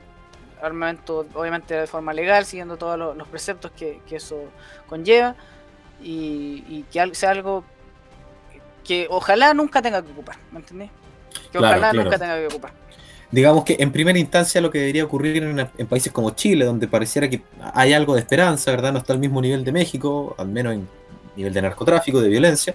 [0.61, 4.47] armamento obviamente de forma legal, siguiendo todos los, preceptos que, que, eso
[4.88, 5.36] conlleva,
[6.03, 7.62] y, y, que sea algo
[8.82, 10.90] que ojalá nunca tenga que ocupar, ¿me entendés?
[11.53, 12.72] Que ojalá nunca tenga que ocupar.
[13.30, 17.30] Digamos que en primera instancia lo que debería ocurrir en, países como Chile, donde pareciera
[17.30, 17.43] que
[17.74, 18.93] hay algo de esperanza, ¿verdad?
[18.93, 20.88] No está al mismo nivel de México, al menos en
[21.36, 22.74] nivel de narcotráfico, de violencia.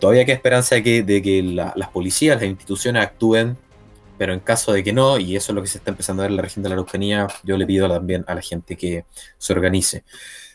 [0.00, 3.58] Todavía hay esperanza de que, de que las policías, las instituciones actúen,
[4.18, 6.24] pero en caso de que no, y eso es lo que se está empezando a
[6.24, 9.04] ver en la región de la Araucanía, yo le pido también a la gente que
[9.38, 10.04] se organice.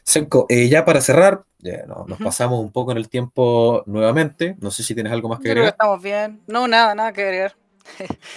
[0.04, 1.44] Senko, eh, ya para cerrar,
[2.08, 4.56] nos pasamos un poco en el tiempo nuevamente.
[4.60, 5.72] No sé si tienes algo más que agregar.
[5.72, 6.42] estamos bien.
[6.48, 7.56] No, nada, nada que agregar.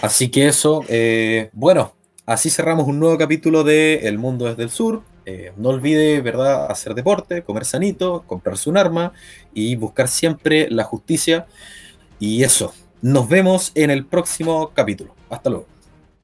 [0.03, 1.95] así que eso, eh, bueno,
[2.27, 5.03] así cerramos un nuevo capítulo de El Mundo desde el Sur.
[5.27, 9.13] Eh, no olvide, ¿verdad?, hacer deporte, comer sanito, comprarse un arma
[9.55, 11.47] y buscar siempre la justicia.
[12.19, 15.14] Y eso, nos vemos en el próximo capítulo.
[15.35, 15.74] Hasta luego.